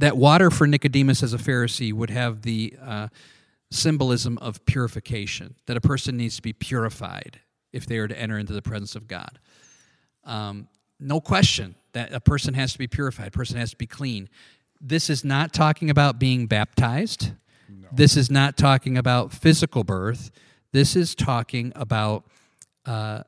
that 0.00 0.16
water 0.16 0.50
for 0.50 0.66
Nicodemus 0.66 1.22
as 1.22 1.34
a 1.34 1.38
Pharisee 1.38 1.92
would 1.92 2.10
have 2.10 2.42
the 2.42 2.74
uh, 2.82 3.08
symbolism 3.70 4.38
of 4.38 4.64
purification, 4.64 5.54
that 5.66 5.76
a 5.76 5.80
person 5.80 6.16
needs 6.16 6.36
to 6.36 6.42
be 6.42 6.54
purified 6.54 7.40
if 7.72 7.86
they 7.86 7.98
are 7.98 8.08
to 8.08 8.18
enter 8.18 8.38
into 8.38 8.52
the 8.52 8.62
presence 8.62 8.96
of 8.96 9.06
God. 9.06 9.38
Um, 10.24 10.68
no 10.98 11.20
question 11.20 11.74
that 11.92 12.12
a 12.12 12.20
person 12.20 12.54
has 12.54 12.72
to 12.72 12.78
be 12.78 12.86
purified, 12.86 13.28
a 13.28 13.30
person 13.30 13.58
has 13.58 13.70
to 13.70 13.76
be 13.76 13.86
clean. 13.86 14.28
This 14.80 15.10
is 15.10 15.22
not 15.22 15.52
talking 15.52 15.90
about 15.90 16.18
being 16.18 16.46
baptized. 16.46 17.32
This 17.92 18.16
is 18.16 18.30
not 18.30 18.56
talking 18.56 18.96
about 18.96 19.32
physical 19.32 19.84
birth. 19.84 20.30
This 20.72 20.96
is 20.96 21.14
talking 21.14 21.72
about 21.76 22.24
uh, 22.86 23.24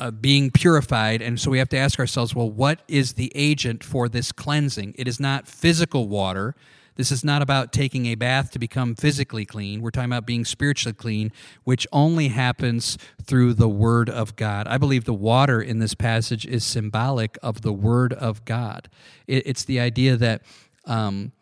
a 0.00 0.10
being 0.10 0.50
purified. 0.50 1.22
And 1.22 1.38
so 1.38 1.50
we 1.50 1.58
have 1.58 1.68
to 1.68 1.76
ask 1.76 1.98
ourselves 1.98 2.34
well, 2.34 2.50
what 2.50 2.80
is 2.88 3.12
the 3.12 3.30
agent 3.34 3.84
for 3.84 4.08
this 4.08 4.32
cleansing? 4.32 4.94
It 4.98 5.06
is 5.06 5.20
not 5.20 5.46
physical 5.46 6.08
water. 6.08 6.56
This 6.96 7.12
is 7.12 7.24
not 7.24 7.40
about 7.40 7.72
taking 7.72 8.06
a 8.06 8.14
bath 8.14 8.50
to 8.50 8.58
become 8.58 8.94
physically 8.94 9.46
clean. 9.46 9.80
We're 9.80 9.90
talking 9.90 10.10
about 10.10 10.26
being 10.26 10.44
spiritually 10.44 10.94
clean, 10.94 11.32
which 11.64 11.86
only 11.92 12.28
happens 12.28 12.98
through 13.22 13.54
the 13.54 13.68
Word 13.68 14.10
of 14.10 14.36
God. 14.36 14.66
I 14.66 14.76
believe 14.76 15.04
the 15.04 15.14
water 15.14 15.62
in 15.62 15.78
this 15.78 15.94
passage 15.94 16.44
is 16.44 16.64
symbolic 16.64 17.38
of 17.42 17.62
the 17.62 17.72
Word 17.72 18.12
of 18.12 18.44
God. 18.44 18.88
It, 19.26 19.46
it's 19.46 19.64
the 19.64 19.80
idea 19.80 20.16
that 20.16 20.42
um, 20.84 21.32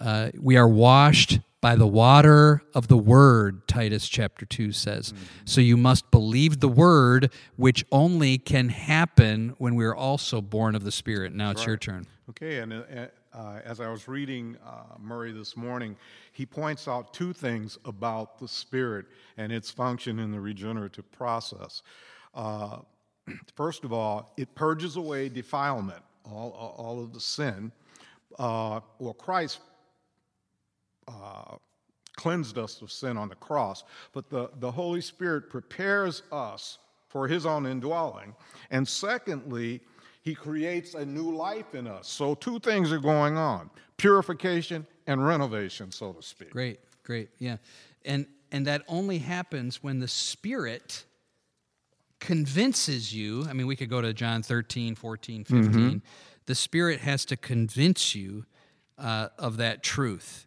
uh, 0.00 0.30
we 0.38 0.56
are 0.56 0.68
washed 0.68 1.38
by 1.62 1.74
the 1.74 1.86
water 1.86 2.62
of 2.74 2.88
the 2.88 2.98
word 2.98 3.66
titus 3.66 4.06
chapter 4.06 4.44
2 4.44 4.70
says 4.72 5.14
so 5.46 5.62
you 5.62 5.78
must 5.78 6.10
believe 6.10 6.60
the 6.60 6.68
word 6.68 7.32
which 7.56 7.86
only 7.90 8.36
can 8.36 8.68
happen 8.68 9.54
when 9.56 9.74
we're 9.74 9.94
also 9.94 10.42
born 10.42 10.74
of 10.74 10.84
the 10.84 10.92
spirit 10.92 11.32
now 11.32 11.50
it's 11.50 11.64
your 11.64 11.78
turn 11.78 12.06
Okay, 12.32 12.60
and 12.60 12.72
uh, 12.72 13.06
uh, 13.34 13.60
as 13.64 13.80
I 13.80 13.90
was 13.90 14.08
reading 14.08 14.56
uh, 14.64 14.96
Murray 14.98 15.32
this 15.32 15.54
morning, 15.54 15.96
he 16.32 16.46
points 16.46 16.88
out 16.88 17.12
two 17.12 17.34
things 17.34 17.78
about 17.84 18.38
the 18.38 18.48
Spirit 18.48 19.04
and 19.36 19.52
its 19.52 19.70
function 19.70 20.18
in 20.18 20.30
the 20.30 20.40
regenerative 20.40 21.10
process. 21.12 21.82
Uh, 22.34 22.78
first 23.54 23.84
of 23.84 23.92
all, 23.92 24.32
it 24.38 24.54
purges 24.54 24.96
away 24.96 25.28
defilement, 25.28 26.02
all, 26.24 26.52
all, 26.52 26.74
all 26.78 27.02
of 27.02 27.12
the 27.12 27.20
sin. 27.20 27.70
Uh, 28.38 28.80
well, 28.98 29.14
Christ 29.14 29.60
uh, 31.08 31.56
cleansed 32.16 32.58
us 32.58 32.80
of 32.82 32.90
sin 32.92 33.16
on 33.16 33.28
the 33.28 33.34
cross, 33.36 33.84
but 34.12 34.28
the, 34.30 34.50
the 34.60 34.70
Holy 34.70 35.00
Spirit 35.00 35.48
prepares 35.50 36.22
us 36.30 36.78
for 37.08 37.28
his 37.28 37.46
own 37.46 37.66
indwelling. 37.66 38.34
And 38.70 38.86
secondly, 38.86 39.80
he 40.22 40.34
creates 40.34 40.94
a 40.94 41.04
new 41.04 41.34
life 41.34 41.74
in 41.74 41.86
us. 41.86 42.08
So, 42.08 42.34
two 42.34 42.58
things 42.60 42.92
are 42.92 42.98
going 42.98 43.36
on 43.36 43.70
purification 43.96 44.86
and 45.06 45.24
renovation, 45.24 45.90
so 45.92 46.12
to 46.12 46.22
speak. 46.22 46.50
great 46.50 46.80
great 47.04 47.28
yeah 47.38 47.56
and 48.04 48.26
and 48.52 48.66
that 48.66 48.82
only 48.88 49.18
happens 49.18 49.82
when 49.82 49.98
the 49.98 50.08
spirit 50.08 51.04
convinces 52.20 53.12
you 53.14 53.44
i 53.48 53.52
mean 53.52 53.66
we 53.66 53.74
could 53.76 53.90
go 53.90 54.00
to 54.00 54.12
john 54.14 54.42
13 54.42 54.94
14 54.94 55.44
15 55.44 56.02
the 56.46 56.54
spirit 56.54 57.00
has 57.00 57.24
to 57.24 57.36
convince 57.36 58.14
you 58.14 58.44
uh, 58.98 59.28
of 59.38 59.56
that 59.56 59.82
truth 59.82 60.46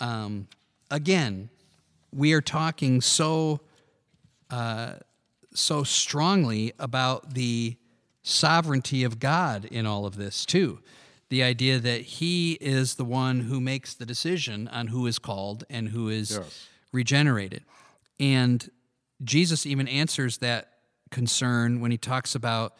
um, 0.00 0.48
again 0.90 1.50
we 2.12 2.32
are 2.32 2.40
talking 2.40 3.00
so 3.00 3.60
uh, 4.50 4.94
so 5.52 5.82
strongly 5.84 6.72
about 6.78 7.34
the 7.34 7.76
sovereignty 8.22 9.04
of 9.04 9.18
God 9.18 9.64
in 9.66 9.84
all 9.86 10.06
of 10.06 10.16
this 10.16 10.46
too. 10.46 10.80
The 11.28 11.42
idea 11.42 11.78
that 11.78 12.00
He 12.02 12.52
is 12.54 12.94
the 12.94 13.04
one 13.04 13.40
who 13.40 13.60
makes 13.60 13.92
the 13.92 14.06
decision 14.06 14.68
on 14.68 14.86
who 14.86 15.06
is 15.06 15.18
called 15.18 15.64
and 15.68 15.90
who 15.90 16.08
is 16.08 16.30
Yes. 16.30 16.68
regenerated, 16.92 17.62
and 18.18 18.70
Jesus 19.22 19.66
even 19.66 19.86
answers 19.88 20.38
that 20.38 20.70
concern 21.10 21.80
when 21.80 21.90
he 21.90 21.98
talks 21.98 22.34
about 22.34 22.74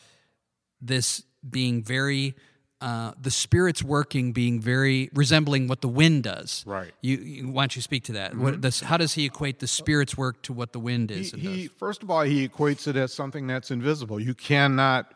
this 0.81 1.23
being 1.49 1.83
very 1.83 2.35
uh, 2.81 3.13
the 3.21 3.31
spirit's 3.31 3.83
working 3.83 4.33
being 4.33 4.61
very 4.61 5.11
resembling 5.13 5.67
what 5.67 5.81
the 5.81 5.89
wind 5.89 6.23
does 6.23 6.63
Right. 6.67 6.93
you, 7.01 7.17
you 7.17 7.49
why 7.49 7.63
don't 7.63 7.75
you 7.75 7.83
speak 7.83 8.05
to 8.05 8.13
that 8.13 8.37
what 8.37 8.63
this, 8.63 8.81
how 8.81 8.97
does 8.97 9.15
he 9.15 9.25
equate 9.25 9.59
the 9.59 9.67
spirit's 9.67 10.17
work 10.17 10.43
to 10.43 10.53
what 10.53 10.73
the 10.73 10.79
wind 10.79 11.11
is 11.11 11.33
and 11.33 11.43
he, 11.43 11.67
first 11.67 12.03
of 12.05 12.11
all, 12.11 12.23
he 12.23 12.47
equates 12.49 12.87
it 12.87 12.95
as 12.97 13.13
something 13.13 13.47
that's 13.49 13.71
invisible. 13.73 14.21
You 14.21 14.35
cannot 14.35 15.13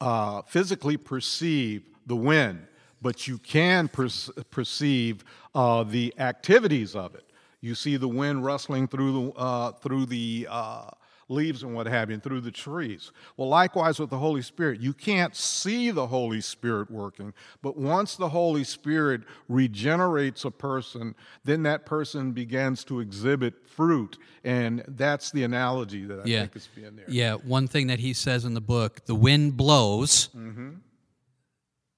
uh, 0.00 0.42
physically 0.42 0.96
perceive 0.96 1.82
the 2.06 2.16
wind, 2.16 2.66
but 3.02 3.26
you 3.28 3.38
can 3.38 3.88
perce- 3.88 4.30
perceive 4.50 5.24
uh, 5.54 5.84
the 5.84 6.14
activities 6.18 6.94
of 6.96 7.14
it. 7.14 7.24
You 7.60 7.74
see 7.74 7.96
the 7.96 8.08
wind 8.08 8.44
rustling 8.44 8.88
through 8.88 9.12
the 9.12 9.38
uh, 9.38 9.72
through 9.72 10.06
the 10.06 10.46
uh, 10.50 10.90
leaves 11.28 11.62
and 11.62 11.74
what 11.74 11.86
have 11.86 12.10
you, 12.10 12.14
and 12.14 12.22
through 12.22 12.40
the 12.40 12.50
trees. 12.50 13.12
Well, 13.36 13.48
likewise 13.48 13.98
with 13.98 14.10
the 14.10 14.18
Holy 14.18 14.42
Spirit, 14.42 14.80
you 14.80 14.92
can't 14.92 15.34
see 15.34 15.90
the 15.90 16.06
Holy 16.06 16.40
Spirit 16.40 16.90
working, 16.90 17.32
but 17.62 17.76
once 17.76 18.16
the 18.16 18.28
Holy 18.28 18.64
Spirit 18.64 19.22
regenerates 19.48 20.44
a 20.44 20.50
person, 20.50 21.14
then 21.44 21.62
that 21.64 21.86
person 21.86 22.32
begins 22.32 22.84
to 22.84 23.00
exhibit 23.00 23.66
fruit. 23.68 24.18
And 24.44 24.84
that's 24.88 25.30
the 25.30 25.42
analogy 25.44 26.04
that 26.04 26.20
I 26.20 26.24
Yeah. 26.24 26.40
think 26.40 26.56
is 26.56 26.68
being 26.74 26.96
there. 26.96 27.06
Yeah, 27.08 27.34
one 27.34 27.66
thing 27.66 27.86
that 27.86 28.00
he 28.00 28.12
says 28.12 28.44
in 28.44 28.54
the 28.54 28.60
book 28.60 29.04
the 29.06 29.14
wind 29.14 29.56
blows, 29.56 30.28
mm-hmm. 30.36 30.70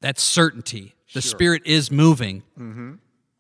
that's 0.01 0.23
certainty. 0.23 0.95
The 1.15 1.21
Sure. 1.21 1.31
Spirit 1.31 1.63
is 1.65 1.91
moving. 1.91 2.43
Mm-hmm. 2.59 2.95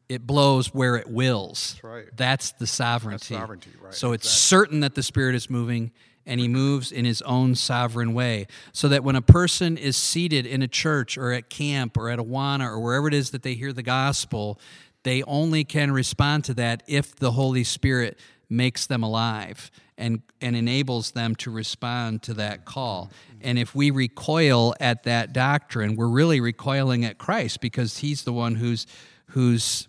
It 0.09 0.27
blows 0.27 0.73
where 0.73 0.97
it 0.97 1.09
wills. 1.09 1.73
That's 1.75 1.85
right. 1.85 2.05
That's 2.16 2.53
the 2.53 2.66
sovereignty. 2.66 3.35
sovereignty, 3.35 3.71
right, 3.81 3.95
So 3.95 4.12
it's 4.12 4.29
certain 4.29 4.81
that 4.81 4.95
the 4.95 5.03
Spirit 5.03 5.35
is 5.35 5.51
moving 5.51 5.90
and 6.27 6.40
he 6.40 6.49
moves 6.49 6.90
in 6.92 7.05
his 7.05 7.23
own 7.23 7.55
sovereign 7.55 8.12
way. 8.12 8.47
So 8.73 8.88
that 8.88 9.05
when 9.05 9.16
a 9.16 9.23
person 9.23 9.77
is 9.77 9.97
seated 9.97 10.47
in 10.47 10.62
a 10.62 10.69
church 10.69 11.16
or 11.16 11.33
at 11.33 11.49
camp 11.49 11.97
or 11.97 12.11
at 12.11 12.19
Awana 12.19 12.66
or 12.66 12.81
wherever 12.81 13.09
it 13.09 13.14
is 13.14 13.31
that 13.31 13.42
they 13.42 13.55
hear 13.55 13.73
the 13.73 13.83
gospel, 13.83 14.61
they 15.03 15.23
only 15.23 15.64
can 15.64 15.92
respond 15.92 16.45
to 16.45 16.55
that 16.55 16.83
if 16.87 17.14
the 17.14 17.33
Holy 17.33 17.64
Spirit 17.64 18.19
makes 18.49 18.87
them 18.87 19.03
alive 19.03 19.71
and, 19.99 20.23
and 20.40 20.55
enables 20.55 21.12
them 21.12 21.35
to 21.37 21.51
respond 21.51 22.23
to 22.23 22.35
that 22.35 22.64
call. 22.64 23.11
And 23.40 23.59
if 23.59 23.75
we 23.75 23.90
recoil 23.90 24.75
at 24.81 25.05
that 25.05 25.33
doctrine, 25.33 25.97
we're 25.97 26.09
really 26.09 26.40
recoiling 26.40 27.05
at 27.05 27.19
Christ 27.19 27.61
because 27.61 27.99
he's 27.99 28.25
the 28.25 28.33
one 28.33 28.57
who's 28.57 28.87
who's 29.31 29.88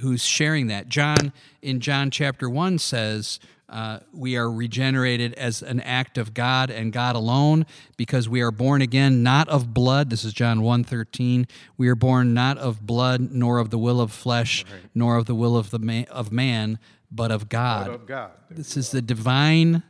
who's 0.00 0.24
sharing 0.24 0.66
that. 0.68 0.88
John 0.88 1.32
in 1.62 1.80
John 1.80 2.10
chapter 2.10 2.48
1 2.48 2.78
says, 2.78 3.40
uh, 3.70 4.00
we 4.12 4.36
are 4.36 4.50
regenerated 4.50 5.32
as 5.34 5.62
an 5.62 5.80
act 5.80 6.18
of 6.18 6.34
God 6.34 6.70
and 6.70 6.92
God 6.92 7.14
alone 7.14 7.66
because 7.96 8.28
we 8.28 8.40
are 8.40 8.50
born 8.50 8.82
again 8.82 9.22
not 9.22 9.48
of 9.48 9.72
blood. 9.72 10.10
This 10.10 10.24
is 10.24 10.32
John 10.32 10.60
1:13 10.60 11.46
we 11.76 11.86
are 11.88 11.94
born 11.94 12.34
not 12.34 12.58
of 12.58 12.84
blood 12.84 13.30
nor 13.30 13.58
of 13.58 13.70
the 13.70 13.78
will 13.78 14.00
of 14.00 14.10
flesh 14.10 14.64
nor 14.92 15.16
of 15.16 15.26
the 15.26 15.36
will 15.36 15.56
of 15.56 15.70
the 15.70 15.78
ma- 15.78 16.02
of 16.10 16.32
man 16.32 16.80
but 17.12 17.30
of 17.30 17.48
God. 17.48 17.86
But 17.86 17.94
of 17.94 18.06
God. 18.06 18.30
this 18.50 18.76
is 18.76 18.90
the 18.90 19.02
divine 19.02 19.84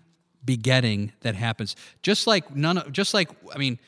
begetting 0.44 1.12
that 1.20 1.34
happens. 1.34 1.74
Just 2.02 2.26
like 2.26 2.54
none 2.54 2.76
of 2.76 2.92
just 2.92 3.14
like 3.14 3.30
I 3.54 3.56
mean 3.56 3.78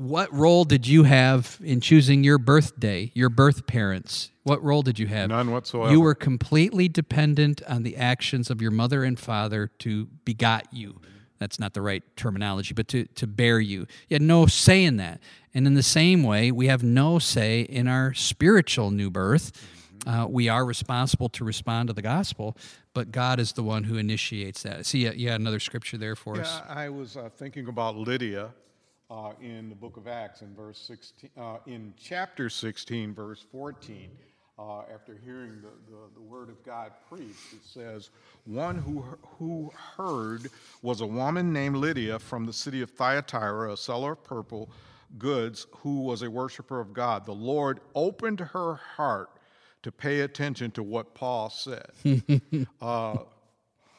what 0.00 0.32
role 0.32 0.64
did 0.64 0.86
you 0.86 1.02
have 1.02 1.58
in 1.62 1.78
choosing 1.78 2.24
your 2.24 2.38
birthday, 2.38 3.12
your 3.12 3.28
birth 3.28 3.66
parents? 3.66 4.30
What 4.44 4.64
role 4.64 4.80
did 4.80 4.98
you 4.98 5.06
have? 5.08 5.28
None 5.28 5.50
whatsoever. 5.50 5.92
You 5.92 6.00
were 6.00 6.14
completely 6.14 6.88
dependent 6.88 7.60
on 7.68 7.82
the 7.82 7.98
actions 7.98 8.48
of 8.48 8.62
your 8.62 8.70
mother 8.70 9.04
and 9.04 9.20
father 9.20 9.70
to 9.80 10.06
begot 10.24 10.72
you. 10.72 11.02
That's 11.38 11.60
not 11.60 11.74
the 11.74 11.82
right 11.82 12.02
terminology, 12.16 12.72
but 12.72 12.88
to, 12.88 13.04
to 13.04 13.26
bear 13.26 13.60
you. 13.60 13.80
You 14.08 14.14
had 14.14 14.22
no 14.22 14.46
say 14.46 14.84
in 14.84 14.96
that. 14.96 15.20
And 15.52 15.66
in 15.66 15.74
the 15.74 15.82
same 15.82 16.22
way, 16.22 16.50
we 16.50 16.68
have 16.68 16.82
no 16.82 17.18
say 17.18 17.60
in 17.60 17.86
our 17.86 18.14
spiritual 18.14 18.90
new 18.90 19.10
birth. 19.10 19.52
Uh, 20.06 20.26
we 20.26 20.48
are 20.48 20.64
responsible 20.64 21.28
to 21.28 21.44
respond 21.44 21.88
to 21.88 21.92
the 21.92 22.00
gospel, 22.00 22.56
but 22.94 23.12
God 23.12 23.38
is 23.38 23.52
the 23.52 23.62
one 23.62 23.84
who 23.84 23.98
initiates 23.98 24.62
that. 24.62 24.86
See, 24.86 25.06
yeah, 25.06 25.34
another 25.34 25.60
scripture 25.60 25.98
there 25.98 26.16
for 26.16 26.40
us. 26.40 26.62
Yeah, 26.66 26.74
I 26.74 26.88
was 26.88 27.18
uh, 27.18 27.28
thinking 27.36 27.68
about 27.68 27.96
Lydia 27.96 28.54
uh, 29.10 29.32
in 29.40 29.68
the 29.68 29.74
book 29.74 29.96
of 29.96 30.06
Acts 30.06 30.42
in 30.42 30.54
verse 30.54 30.78
16, 30.78 31.30
uh, 31.36 31.56
in 31.66 31.92
chapter 32.00 32.48
16, 32.48 33.14
verse 33.14 33.44
14. 33.50 34.10
Uh, 34.58 34.82
after 34.92 35.18
hearing 35.24 35.62
the, 35.62 35.70
the, 35.90 35.96
the 36.14 36.20
word 36.20 36.50
of 36.50 36.62
God 36.66 36.92
preached, 37.08 37.54
it 37.54 37.64
says, 37.64 38.10
One 38.44 38.76
who, 38.76 39.02
who 39.38 39.72
heard 39.96 40.50
was 40.82 41.00
a 41.00 41.06
woman 41.06 41.50
named 41.50 41.76
Lydia 41.76 42.18
from 42.18 42.44
the 42.44 42.52
city 42.52 42.82
of 42.82 42.90
Thyatira, 42.90 43.72
a 43.72 43.76
seller 43.76 44.12
of 44.12 44.22
purple 44.22 44.68
goods, 45.16 45.66
who 45.76 46.02
was 46.02 46.20
a 46.20 46.30
worshiper 46.30 46.78
of 46.78 46.92
God. 46.92 47.24
The 47.24 47.32
Lord 47.32 47.80
opened 47.94 48.40
her 48.40 48.74
heart 48.74 49.30
to 49.82 49.90
pay 49.90 50.20
attention 50.20 50.70
to 50.72 50.82
what 50.82 51.14
Paul 51.14 51.48
said. 51.48 51.90
uh, 52.82 53.16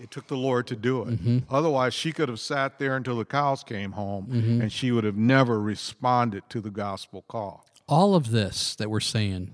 it 0.01 0.09
took 0.11 0.27
the 0.27 0.35
Lord 0.37 0.67
to 0.67 0.75
do 0.75 1.03
it. 1.03 1.09
Mm-hmm. 1.09 1.37
Otherwise, 1.49 1.93
she 1.93 2.11
could 2.11 2.27
have 2.27 2.39
sat 2.39 2.79
there 2.79 2.95
until 2.95 3.17
the 3.17 3.25
cows 3.25 3.63
came 3.63 3.91
home 3.91 4.25
mm-hmm. 4.27 4.61
and 4.61 4.71
she 4.71 4.91
would 4.91 5.03
have 5.03 5.17
never 5.17 5.59
responded 5.59 6.43
to 6.49 6.59
the 6.59 6.71
gospel 6.71 7.23
call. 7.27 7.65
all 7.87 8.15
of 8.15 8.31
this 8.31 8.75
that 8.75 8.89
we're 8.89 8.99
saying 8.99 9.51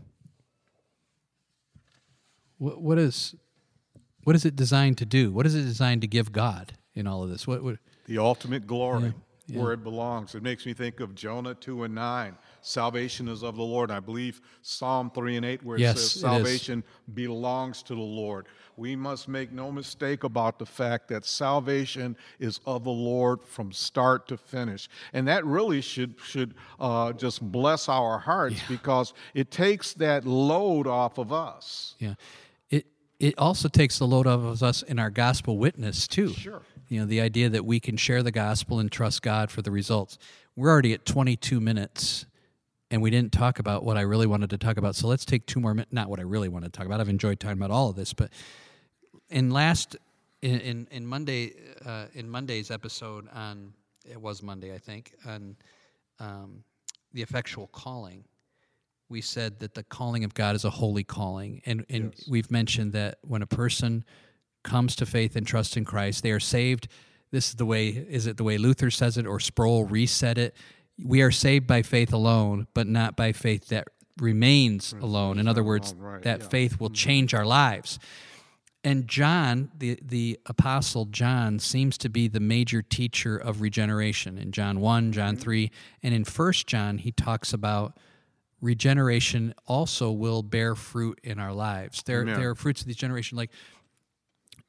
what, 2.57 2.81
what 2.81 2.97
is 2.97 3.35
what 4.23 4.35
is 4.35 4.45
it 4.45 4.55
designed 4.55 4.97
to 4.97 5.05
do 5.05 5.31
what 5.31 5.45
is 5.45 5.55
it 5.55 5.63
designed 5.63 6.01
to 6.01 6.07
give 6.07 6.31
god 6.31 6.73
in 6.93 7.07
all 7.07 7.23
of 7.23 7.29
this 7.29 7.47
what, 7.47 7.63
what 7.63 7.77
The 8.05 8.17
ultimate 8.17 8.67
glory, 8.67 9.13
where 9.53 9.73
it 9.73 9.83
belongs. 9.83 10.35
It 10.35 10.43
makes 10.43 10.65
me 10.65 10.73
think 10.73 10.99
of 10.99 11.15
Jonah 11.15 11.55
2 11.55 11.83
and 11.83 11.95
9. 11.95 12.35
Salvation 12.61 13.27
is 13.27 13.43
of 13.43 13.55
the 13.55 13.63
Lord. 13.63 13.91
I 13.91 13.99
believe 13.99 14.41
Psalm 14.61 15.11
3 15.13 15.37
and 15.37 15.45
8, 15.45 15.63
where 15.63 15.77
it 15.77 15.81
Yes, 15.81 15.95
says 15.95 16.03
it 16.03 16.15
is. 16.15 16.21
salvation 16.21 16.83
belongs 17.13 17.83
to 17.83 17.95
the 17.95 18.01
Lord. 18.01 18.47
We 18.75 18.95
must 18.95 19.27
make 19.27 19.51
no 19.51 19.71
mistake 19.71 20.23
about 20.23 20.59
the 20.59 20.65
fact 20.65 21.07
that 21.07 21.25
salvation 21.25 22.15
is 22.39 22.59
of 22.65 22.83
the 22.83 22.91
Lord 22.91 23.41
from 23.43 23.71
start 23.71 24.27
to 24.27 24.37
finish. 24.37 24.87
And 25.13 25.27
that 25.27 25.45
really 25.45 25.81
should, 25.81 26.15
should 26.23 26.53
uh, 26.79 27.13
just 27.13 27.41
bless 27.41 27.89
our 27.89 28.19
hearts 28.19 28.61
because 28.67 29.13
it 29.33 29.49
takes 29.49 29.93
that 29.93 30.25
load 30.25 30.85
off 30.87 31.17
of 31.17 31.31
us. 31.33 31.95
yeah 31.99 32.13
it 32.69 32.85
it 33.19 33.33
also 33.39 33.67
takes 33.67 33.97
the 33.97 34.05
load 34.05 34.27
off 34.27 34.41
of 34.41 34.61
us 34.61 34.83
in 34.83 34.99
our 34.99 35.09
gospel 35.09 35.57
witness 35.57 36.07
too 36.07 36.29
Sure. 36.33 36.61
you 36.87 36.99
know 36.99 37.05
the 37.07 37.19
idea 37.21 37.49
that 37.49 37.65
we 37.65 37.79
can 37.79 37.97
share 37.97 38.21
the 38.21 38.31
gospel 38.31 38.79
and 38.79 38.91
trust 38.91 39.21
god 39.23 39.49
for 39.49 39.63
the 39.63 39.71
results 39.71 40.19
we're 40.55 40.69
already 40.69 40.93
at 40.93 41.03
22 41.05 41.59
minutes 41.59 42.25
and 42.89 43.01
we 43.01 43.09
didn't 43.09 43.31
talk 43.31 43.59
about 43.59 43.83
what 43.83 43.97
i 43.97 44.01
really 44.01 44.27
wanted 44.27 44.49
to 44.49 44.57
talk 44.57 44.77
about 44.77 44.95
so 44.95 45.07
let's 45.07 45.25
take 45.25 45.45
two 45.45 45.59
more 45.59 45.73
minutes 45.73 45.93
not 45.93 46.09
what 46.09 46.19
i 46.19 46.23
really 46.23 46.49
wanted 46.49 46.71
to 46.71 46.77
talk 46.77 46.85
about 46.85 46.99
i've 46.99 47.09
enjoyed 47.09 47.39
talking 47.39 47.57
about 47.57 47.71
all 47.71 47.89
of 47.89 47.95
this 47.95 48.13
but 48.13 48.29
in 49.29 49.51
last 49.51 49.95
in 50.41 50.59
in, 50.59 50.87
in 50.91 51.05
Monday 51.05 51.53
uh, 51.85 52.05
in 52.13 52.29
Monday's 52.29 52.71
episode 52.71 53.27
on 53.33 53.73
it 54.09 54.19
was 54.19 54.41
Monday 54.41 54.73
I 54.73 54.77
think 54.77 55.13
on 55.25 55.55
um, 56.19 56.63
the 57.13 57.21
effectual 57.21 57.67
calling, 57.67 58.23
we 59.09 59.21
said 59.21 59.59
that 59.59 59.73
the 59.73 59.83
calling 59.83 60.23
of 60.23 60.33
God 60.33 60.55
is 60.55 60.65
a 60.65 60.69
holy 60.69 61.03
calling, 61.03 61.61
and 61.65 61.85
and 61.89 62.13
we've 62.29 62.51
mentioned 62.51 62.93
that 62.93 63.19
when 63.21 63.41
a 63.41 63.47
person 63.47 64.05
comes 64.63 64.95
to 64.97 65.05
faith 65.05 65.35
and 65.35 65.45
trust 65.45 65.77
in 65.77 65.85
Christ, 65.85 66.23
they 66.23 66.31
are 66.31 66.39
saved. 66.39 66.87
This 67.31 67.49
is 67.49 67.55
the 67.55 67.65
way. 67.65 67.87
Is 67.89 68.27
it 68.27 68.37
the 68.37 68.43
way 68.43 68.57
Luther 68.57 68.91
says 68.91 69.17
it, 69.17 69.25
or 69.25 69.39
Sproul 69.39 69.85
reset 69.85 70.37
it? 70.37 70.55
We 71.03 71.21
are 71.21 71.31
saved 71.31 71.67
by 71.67 71.81
faith 71.83 72.11
alone, 72.11 72.67
but 72.73 72.87
not 72.87 73.15
by 73.15 73.31
faith 73.31 73.67
that 73.67 73.87
remains 74.19 74.93
alone. 74.93 75.37
In 75.39 75.47
other 75.47 75.63
words, 75.63 75.93
right, 75.97 76.21
that 76.23 76.41
yeah. 76.41 76.47
faith 76.47 76.79
will 76.79 76.89
change 76.89 77.33
our 77.33 77.45
lives. 77.45 77.99
And 78.83 79.07
John, 79.07 79.69
the, 79.77 79.99
the 80.01 80.39
apostle 80.45 81.05
John, 81.05 81.59
seems 81.59 81.97
to 81.99 82.09
be 82.09 82.27
the 82.27 82.39
major 82.39 82.81
teacher 82.81 83.37
of 83.37 83.61
regeneration 83.61 84.37
in 84.37 84.51
John 84.51 84.79
1, 84.79 85.11
John 85.11 85.35
3. 85.35 85.71
And 86.03 86.13
in 86.13 86.23
1 86.23 86.53
John, 86.65 86.97
he 86.99 87.11
talks 87.11 87.53
about 87.53 87.97
regeneration 88.61 89.53
also 89.65 90.11
will 90.11 90.41
bear 90.41 90.73
fruit 90.75 91.19
in 91.23 91.39
our 91.39 91.53
lives. 91.53 92.01
There, 92.03 92.23
there 92.23 92.51
are 92.51 92.55
fruits 92.55 92.81
of 92.81 92.87
this 92.87 92.95
generation. 92.95 93.37
Like, 93.37 93.51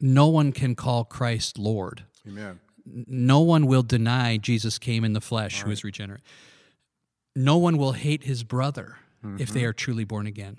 no 0.00 0.28
one 0.28 0.52
can 0.52 0.74
call 0.74 1.04
Christ 1.04 1.58
Lord. 1.58 2.04
Amen. 2.26 2.60
No 3.06 3.40
one 3.40 3.66
will 3.66 3.82
deny 3.82 4.36
Jesus 4.36 4.78
came 4.78 5.04
in 5.04 5.12
the 5.12 5.20
flesh 5.20 5.62
who 5.62 5.70
is 5.70 5.84
regenerate. 5.84 6.22
No 7.36 7.56
one 7.58 7.76
will 7.76 7.92
hate 7.92 8.24
his 8.24 8.42
brother 8.44 8.96
if 9.38 9.50
they 9.50 9.60
mm-hmm. 9.60 9.68
are 9.68 9.72
truly 9.72 10.04
born 10.04 10.26
again. 10.26 10.58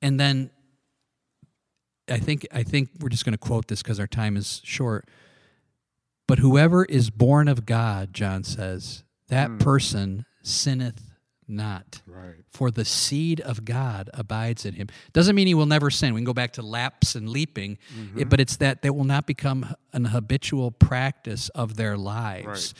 And 0.00 0.20
then 0.20 0.50
I 2.08 2.18
think 2.18 2.46
I 2.52 2.62
think 2.62 2.90
we're 3.00 3.08
just 3.08 3.24
going 3.24 3.32
to 3.32 3.38
quote 3.38 3.68
this 3.68 3.82
because 3.82 3.98
our 3.98 4.06
time 4.06 4.36
is 4.36 4.60
short. 4.64 5.08
But 6.28 6.38
whoever 6.38 6.84
is 6.84 7.10
born 7.10 7.48
of 7.48 7.66
God, 7.66 8.12
John 8.12 8.42
says, 8.44 9.04
that 9.28 9.48
mm. 9.48 9.60
person 9.60 10.24
sinneth 10.42 11.15
not. 11.48 12.00
Right. 12.06 12.36
For 12.50 12.70
the 12.70 12.84
seed 12.84 13.40
of 13.40 13.64
God 13.64 14.10
abides 14.14 14.64
in 14.64 14.74
him. 14.74 14.88
Doesn't 15.12 15.34
mean 15.34 15.46
he 15.46 15.54
will 15.54 15.66
never 15.66 15.90
sin. 15.90 16.14
We 16.14 16.20
can 16.20 16.24
go 16.24 16.34
back 16.34 16.54
to 16.54 16.62
laps 16.62 17.14
and 17.14 17.28
leaping, 17.28 17.78
mm-hmm. 17.96 18.20
it- 18.20 18.28
but 18.28 18.40
it's 18.40 18.56
that 18.56 18.82
they 18.82 18.90
will 18.90 19.04
not 19.04 19.26
become 19.26 19.74
an 19.92 20.06
habitual 20.06 20.70
practice 20.70 21.48
of 21.50 21.76
their 21.76 21.96
lives. 21.96 22.74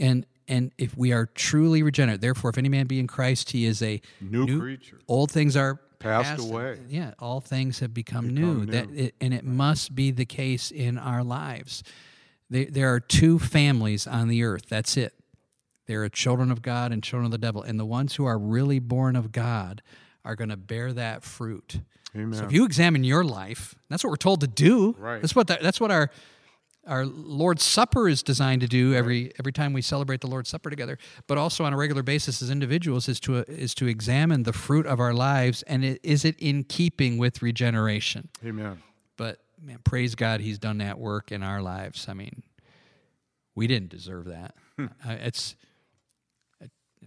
And 0.00 0.26
and 0.48 0.70
if 0.78 0.96
we 0.96 1.12
are 1.12 1.26
truly 1.26 1.82
regenerate, 1.82 2.20
therefore, 2.20 2.50
if 2.50 2.58
any 2.58 2.68
man 2.68 2.86
be 2.86 3.00
in 3.00 3.08
Christ, 3.08 3.50
he 3.50 3.64
is 3.64 3.82
a 3.82 4.00
New 4.20 4.60
creature. 4.60 5.00
Old 5.08 5.30
things 5.32 5.56
are 5.56 5.80
Passed 5.98 6.38
away. 6.38 6.78
Yeah, 6.88 7.14
all 7.18 7.40
things 7.40 7.80
have 7.80 7.94
become, 7.94 8.34
new. 8.34 8.66
Become 8.66 8.66
That 8.66 8.90
it, 8.90 9.14
and 9.20 9.32
it 9.32 9.44
must 9.44 9.94
be 9.94 10.10
the 10.10 10.26
case 10.26 10.70
in 10.70 10.98
our 10.98 11.24
lives. 11.24 11.82
There, 12.50 12.66
there 12.66 12.94
are 12.94 13.00
two 13.00 13.38
families 13.38 14.06
on 14.06 14.28
the 14.28 14.44
earth. 14.44 14.66
That's 14.68 14.96
it. 14.96 15.14
There 15.86 16.02
are 16.02 16.08
children 16.08 16.50
of 16.50 16.62
God 16.62 16.92
and 16.92 17.02
children 17.02 17.26
of 17.26 17.30
the 17.32 17.38
devil, 17.38 17.62
and 17.62 17.78
the 17.78 17.86
ones 17.86 18.16
who 18.16 18.24
are 18.24 18.38
really 18.38 18.78
born 18.78 19.16
of 19.16 19.32
God 19.32 19.82
are 20.24 20.34
going 20.34 20.50
to 20.50 20.56
bear 20.56 20.92
that 20.92 21.22
fruit. 21.22 21.80
Amen. 22.14 22.38
So 22.38 22.44
if 22.44 22.52
you 22.52 22.64
examine 22.64 23.04
your 23.04 23.24
life, 23.24 23.74
that's 23.88 24.02
what 24.02 24.10
we're 24.10 24.16
told 24.16 24.40
to 24.40 24.46
do. 24.46 24.96
Right. 24.98 25.20
That's 25.20 25.36
what 25.36 25.46
that, 25.48 25.62
that's 25.62 25.80
what 25.80 25.90
our 25.90 26.10
our 26.86 27.04
Lord's 27.04 27.64
Supper 27.64 28.08
is 28.08 28.22
designed 28.22 28.60
to 28.60 28.68
do 28.68 28.94
every 28.94 29.32
every 29.38 29.52
time 29.52 29.72
we 29.72 29.82
celebrate 29.82 30.20
the 30.20 30.28
Lord's 30.28 30.48
Supper 30.48 30.70
together, 30.70 30.98
but 31.26 31.36
also 31.36 31.64
on 31.64 31.72
a 31.72 31.76
regular 31.76 32.02
basis 32.02 32.40
as 32.42 32.50
individuals 32.50 33.08
is 33.08 33.20
to 33.20 33.38
is 33.50 33.74
to 33.74 33.86
examine 33.86 34.44
the 34.44 34.52
fruit 34.52 34.86
of 34.86 35.00
our 35.00 35.12
lives 35.12 35.62
and 35.64 35.84
it, 35.84 36.00
is 36.02 36.24
it 36.24 36.36
in 36.38 36.64
keeping 36.64 37.18
with 37.18 37.42
regeneration. 37.42 38.28
Amen. 38.44 38.82
But 39.16 39.40
man, 39.60 39.78
praise 39.84 40.14
God, 40.14 40.40
He's 40.40 40.58
done 40.58 40.78
that 40.78 40.98
work 40.98 41.32
in 41.32 41.42
our 41.42 41.60
lives. 41.60 42.06
I 42.08 42.14
mean, 42.14 42.42
we 43.54 43.66
didn't 43.66 43.90
deserve 43.90 44.26
that. 44.26 44.54
Hmm. 44.76 44.86
I, 45.04 45.14
it's 45.14 45.56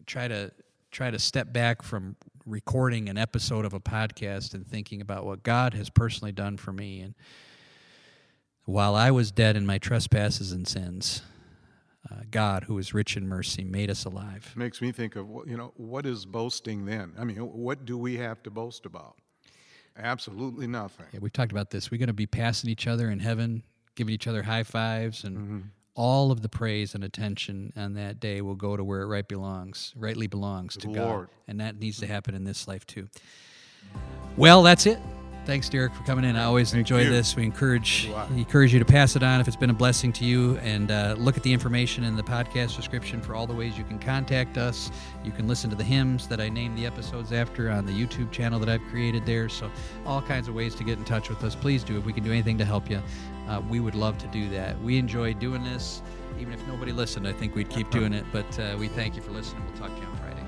try 0.05 0.27
to 0.27 0.51
try 0.91 1.11
to 1.11 1.19
step 1.19 1.53
back 1.53 1.81
from 1.83 2.15
recording 2.45 3.09
an 3.09 3.17
episode 3.17 3.63
of 3.63 3.73
a 3.73 3.79
podcast 3.79 4.53
and 4.53 4.65
thinking 4.65 5.01
about 5.01 5.25
what 5.25 5.43
God 5.43 5.73
has 5.75 5.89
personally 5.89 6.31
done 6.31 6.57
for 6.57 6.73
me 6.73 7.01
and 7.01 7.13
while 8.69 8.95
I 8.95 9.09
was 9.09 9.31
dead 9.31 9.55
in 9.57 9.65
my 9.65 9.79
trespasses 9.79 10.51
and 10.51 10.67
sins, 10.67 11.23
uh, 12.09 12.21
God, 12.29 12.65
who 12.65 12.77
is 12.77 12.93
rich 12.93 13.17
in 13.17 13.27
mercy, 13.27 13.63
made 13.63 13.89
us 13.89 14.05
alive. 14.05 14.53
Makes 14.55 14.79
me 14.79 14.91
think 14.91 15.15
of 15.15 15.27
you 15.47 15.57
know 15.57 15.73
what 15.75 16.05
is 16.05 16.25
boasting 16.25 16.85
then? 16.85 17.13
I 17.17 17.23
mean, 17.23 17.37
what 17.37 17.85
do 17.85 17.97
we 17.97 18.17
have 18.17 18.43
to 18.43 18.51
boast 18.51 18.85
about? 18.85 19.15
Absolutely 19.97 20.67
nothing. 20.67 21.07
Yeah, 21.11 21.19
we've 21.19 21.33
talked 21.33 21.51
about 21.51 21.71
this. 21.71 21.89
We're 21.89 21.97
going 21.97 22.07
to 22.07 22.13
be 22.13 22.27
passing 22.27 22.69
each 22.69 22.87
other 22.87 23.09
in 23.09 23.19
heaven, 23.19 23.63
giving 23.95 24.13
each 24.13 24.27
other 24.27 24.43
high 24.43 24.63
fives, 24.63 25.23
and 25.23 25.71
all 25.95 26.31
of 26.31 26.41
the 26.41 26.49
praise 26.49 26.95
and 26.95 27.03
attention 27.03 27.73
on 27.75 27.93
that 27.95 28.19
day 28.19 28.41
will 28.41 28.55
go 28.55 28.77
to 28.77 28.83
where 28.83 29.01
it 29.01 29.07
right 29.07 29.27
belongs, 29.27 29.93
rightly 29.95 30.27
belongs 30.27 30.77
to 30.77 30.87
the 30.87 30.93
God, 30.93 31.27
and 31.47 31.59
that 31.59 31.79
needs 31.79 31.99
to 31.99 32.07
happen 32.07 32.35
in 32.35 32.43
this 32.43 32.67
life 32.67 32.85
too. 32.85 33.09
Well, 34.37 34.63
that's 34.63 34.85
it. 34.85 34.99
Thanks, 35.49 35.67
Derek, 35.67 35.95
for 35.95 36.03
coming 36.03 36.25
in. 36.25 36.35
I 36.35 36.43
always 36.43 36.75
enjoy 36.75 37.01
you. 37.01 37.09
this. 37.09 37.35
We 37.35 37.43
encourage 37.43 38.07
encourage 38.35 38.71
you 38.71 38.77
to 38.77 38.85
pass 38.85 39.15
it 39.15 39.23
on 39.23 39.41
if 39.41 39.47
it's 39.47 39.57
been 39.57 39.71
a 39.71 39.73
blessing 39.73 40.13
to 40.13 40.23
you, 40.23 40.57
and 40.57 40.91
uh, 40.91 41.15
look 41.17 41.37
at 41.37 41.41
the 41.41 41.51
information 41.51 42.03
in 42.03 42.15
the 42.15 42.21
podcast 42.21 42.75
description 42.75 43.19
for 43.19 43.33
all 43.33 43.47
the 43.47 43.55
ways 43.55 43.75
you 43.75 43.83
can 43.83 43.97
contact 43.97 44.59
us. 44.59 44.91
You 45.23 45.31
can 45.31 45.47
listen 45.47 45.71
to 45.71 45.75
the 45.75 45.83
hymns 45.83 46.27
that 46.27 46.39
I 46.39 46.49
named 46.49 46.77
the 46.77 46.85
episodes 46.85 47.33
after 47.33 47.71
on 47.71 47.87
the 47.87 47.91
YouTube 47.91 48.29
channel 48.29 48.59
that 48.59 48.69
I've 48.69 48.83
created 48.91 49.25
there. 49.25 49.49
So 49.49 49.71
all 50.05 50.21
kinds 50.21 50.47
of 50.47 50.53
ways 50.53 50.75
to 50.75 50.83
get 50.83 50.99
in 50.99 51.03
touch 51.03 51.29
with 51.29 51.43
us. 51.43 51.55
Please 51.55 51.83
do 51.83 51.97
if 51.97 52.05
we 52.05 52.13
can 52.13 52.23
do 52.23 52.31
anything 52.31 52.59
to 52.59 52.65
help 52.65 52.87
you. 52.87 53.01
Uh, 53.47 53.59
we 53.67 53.79
would 53.79 53.95
love 53.95 54.19
to 54.19 54.27
do 54.27 54.51
that. 54.51 54.79
We 54.83 54.99
enjoy 54.99 55.33
doing 55.33 55.63
this. 55.63 56.03
Even 56.39 56.53
if 56.53 56.67
nobody 56.67 56.91
listened, 56.91 57.27
I 57.27 57.33
think 57.33 57.55
we'd 57.55 57.71
keep 57.71 57.89
doing 57.99 58.13
it. 58.13 58.25
But 58.31 58.59
uh, 58.59 58.75
we 58.77 58.87
thank 58.87 59.15
you 59.15 59.23
for 59.23 59.31
listening. 59.31 59.65
We'll 59.65 59.79
talk 59.79 59.95
to 59.95 59.99
you 59.99 60.07
on 60.09 60.17
Friday. 60.17 60.38